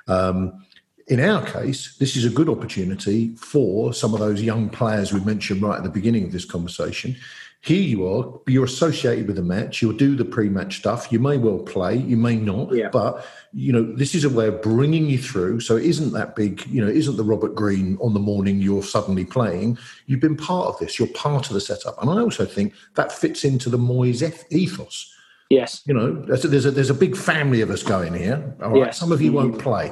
[0.08, 0.64] Um,
[1.08, 5.20] in our case, this is a good opportunity for some of those young players we
[5.20, 7.16] mentioned right at the beginning of this conversation.
[7.62, 11.12] Here you are, you're associated with the match, you'll do the pre match stuff.
[11.12, 12.89] You may well play, you may not, Yeah.
[12.89, 15.62] but you know, this is a way of bringing you through.
[15.62, 18.60] So it isn't that big, you know, it isn't the Robert Green on the morning
[18.60, 19.80] you're suddenly playing.
[20.06, 21.99] You've been part of this, you're part of the setup.
[22.01, 25.12] And I also think that fits into the Moyes ethos.
[25.49, 28.56] yes, You know, there's a, there's a, there's a big family of us going here.
[28.62, 28.78] All right.
[28.88, 28.99] Yes.
[28.99, 29.91] Some of you won't play.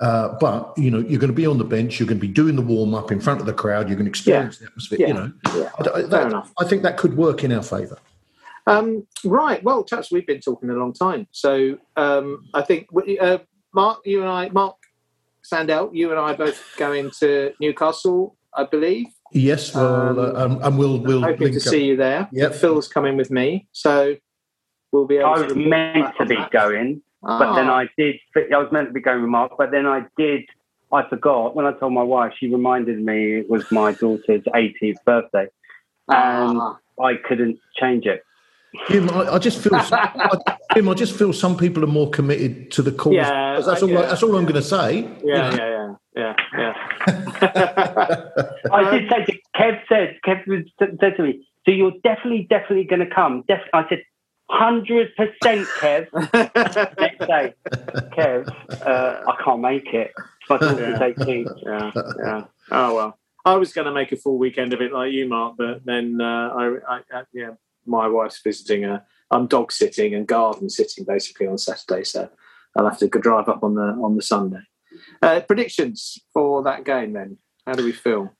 [0.00, 1.98] Uh, but you know you're going to be on the bench.
[2.00, 3.88] You're going to be doing the warm up in front of the crowd.
[3.88, 4.98] You're going to experience the atmosphere.
[5.00, 5.06] Yeah.
[5.08, 5.70] You know, Yeah.
[5.78, 6.52] I, I- Fair that- enough.
[6.58, 7.98] I think that could work in our favour.
[8.66, 9.62] Um, right.
[9.64, 12.86] Well, chaps, we've been talking a long time, so um, I think
[13.20, 13.38] uh,
[13.74, 14.76] Mark, you and I, Mark
[15.50, 19.06] Sandell, you and I both going to Newcastle, I believe.
[19.32, 21.62] Yes, well, Um, uh, um, and we'll we'll Hoping to up.
[21.62, 22.28] see you there.
[22.32, 22.54] Yep.
[22.54, 24.14] Phil's coming with me, so
[24.92, 26.52] we'll be able I was report meant to be that.
[27.24, 28.16] Going, but then Ah, I did.
[28.36, 30.42] I was meant to be going with Mark, but then I did.
[30.92, 32.32] I forgot when I told my wife.
[32.38, 35.48] She reminded me it was my daughter's 18th birthday,
[36.08, 36.78] and ah.
[37.00, 38.24] I couldn't change it.
[38.88, 42.70] Jim, I, I just feel, I, Jim, I just feel some people are more committed
[42.72, 43.12] to the cause.
[43.12, 43.88] Yeah, that's all.
[43.88, 44.00] yeah.
[44.00, 45.08] I, that's all I'm going to say.
[45.22, 46.74] Yeah, yeah, yeah, yeah,
[47.06, 48.24] yeah.
[48.72, 53.06] I did say to Kev said Kev said to me, "So you're definitely, definitely going
[53.06, 53.60] to come." Def-.
[53.74, 54.02] I said,
[54.52, 56.08] hundred percent, Kev."
[56.98, 57.54] Next day,
[58.16, 58.48] Kev,
[58.86, 60.12] uh, I can't make it.
[60.48, 61.48] My daughter's 18.
[61.64, 61.90] yeah,
[62.24, 62.44] yeah.
[62.70, 65.56] Oh well, I was going to make a full weekend of it like you, Mark,
[65.56, 67.50] but then uh, I, I, I, yeah,
[67.86, 68.84] my wife's visiting.
[68.84, 69.00] Uh,
[69.30, 72.28] I'm dog sitting and garden sitting basically on Saturday, so
[72.76, 74.60] I'll have to go drive up on the on the Sunday.
[75.22, 77.38] Uh, predictions for that game then?
[77.66, 78.34] How do we feel?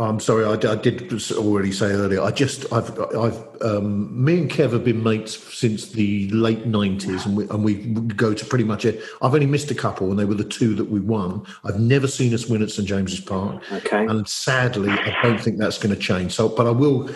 [0.00, 2.22] I'm sorry, I, I did already say earlier.
[2.22, 7.26] I just, I've, I've, um, me and Kev have been mates since the late '90s,
[7.26, 7.74] and we, and we
[8.14, 9.02] go to pretty much it.
[9.20, 11.44] I've only missed a couple, and they were the two that we won.
[11.64, 14.06] I've never seen us win at St James's Park, Okay.
[14.06, 16.32] and sadly, I don't think that's going to change.
[16.32, 17.10] So, but I will.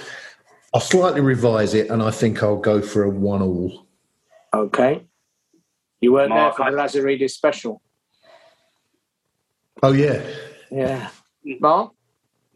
[0.75, 3.87] I'll slightly revise it, and I think I'll go for a one-all.
[4.53, 5.05] Okay.
[6.01, 7.81] You weren't Mark, there for the Lazaridis special.
[9.85, 10.21] Oh yeah,
[10.71, 11.11] Yeah.
[11.61, 11.93] Mark?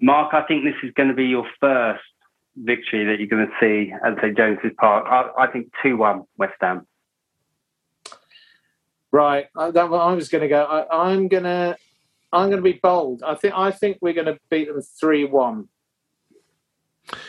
[0.00, 2.02] Mark, I think this is going to be your first
[2.56, 5.06] victory that you're going to see at St James's Park.
[5.08, 6.86] I, I think two-one West Ham.
[9.12, 9.46] Right.
[9.56, 10.64] I, that, I was going to go.
[10.64, 11.76] I, I'm going to.
[12.32, 13.22] I'm going to be bold.
[13.22, 13.54] I think.
[13.54, 15.68] I think we're going to beat them three one.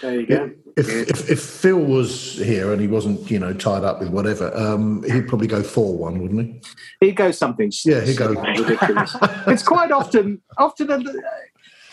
[0.01, 0.51] There you go.
[0.76, 4.55] if, if if Phil was here and he wasn't, you know, tied up with whatever,
[4.57, 7.07] um, he'd probably go four-one, wouldn't he?
[7.07, 7.72] He goes something.
[7.86, 8.36] Yeah, he goes.
[8.57, 9.15] ridiculous.
[9.47, 10.41] it's quite often.
[10.57, 11.22] Often.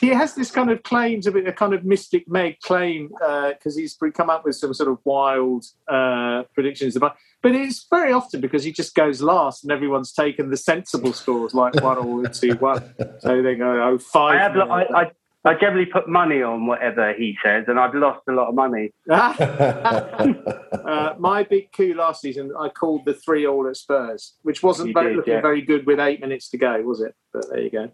[0.05, 3.09] A, he has this kind of claim to be a kind of mystic Meg claim
[3.09, 7.17] because he's come up with some sort of wild uh, predictions about.
[7.43, 11.55] But it's very often because he just goes last and everyone's taken the sensible scores
[11.55, 12.95] like one or two one.
[13.21, 14.35] So they go oh five.
[14.35, 14.57] I have.
[14.57, 15.11] I, I,
[15.47, 18.95] I generally put money on whatever he says, and I've lost a lot of money.
[19.11, 24.95] uh, my big coup last season, I called the three all at Spurs, which wasn't
[24.95, 25.43] very, did, looking yeah.
[25.43, 27.15] very good with eight minutes to go, was it?
[27.31, 27.93] But there you go.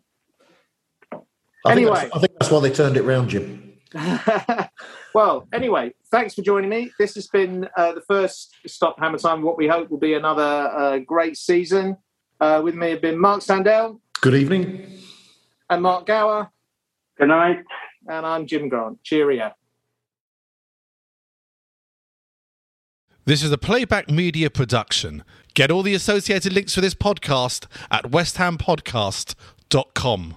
[1.67, 2.01] I Anyway.
[2.01, 3.67] think, I think that's why they turned it round, Jim.
[5.15, 6.91] well, anyway, thanks for joining me.
[6.99, 9.43] This has been uh, the first Stop Hammer Time.
[9.43, 11.97] What we hope will be another uh, great season.
[12.41, 14.99] Uh, with me have been Mark Sandell Good evening.
[15.69, 16.51] and Mark Gower,
[17.19, 17.59] Good night.
[18.09, 19.03] and I'm Jim Grant.
[19.03, 19.53] Cheerio.
[23.27, 25.23] This is a playback media production.
[25.55, 30.37] Get all the associated links for this podcast at westhampodcast.com.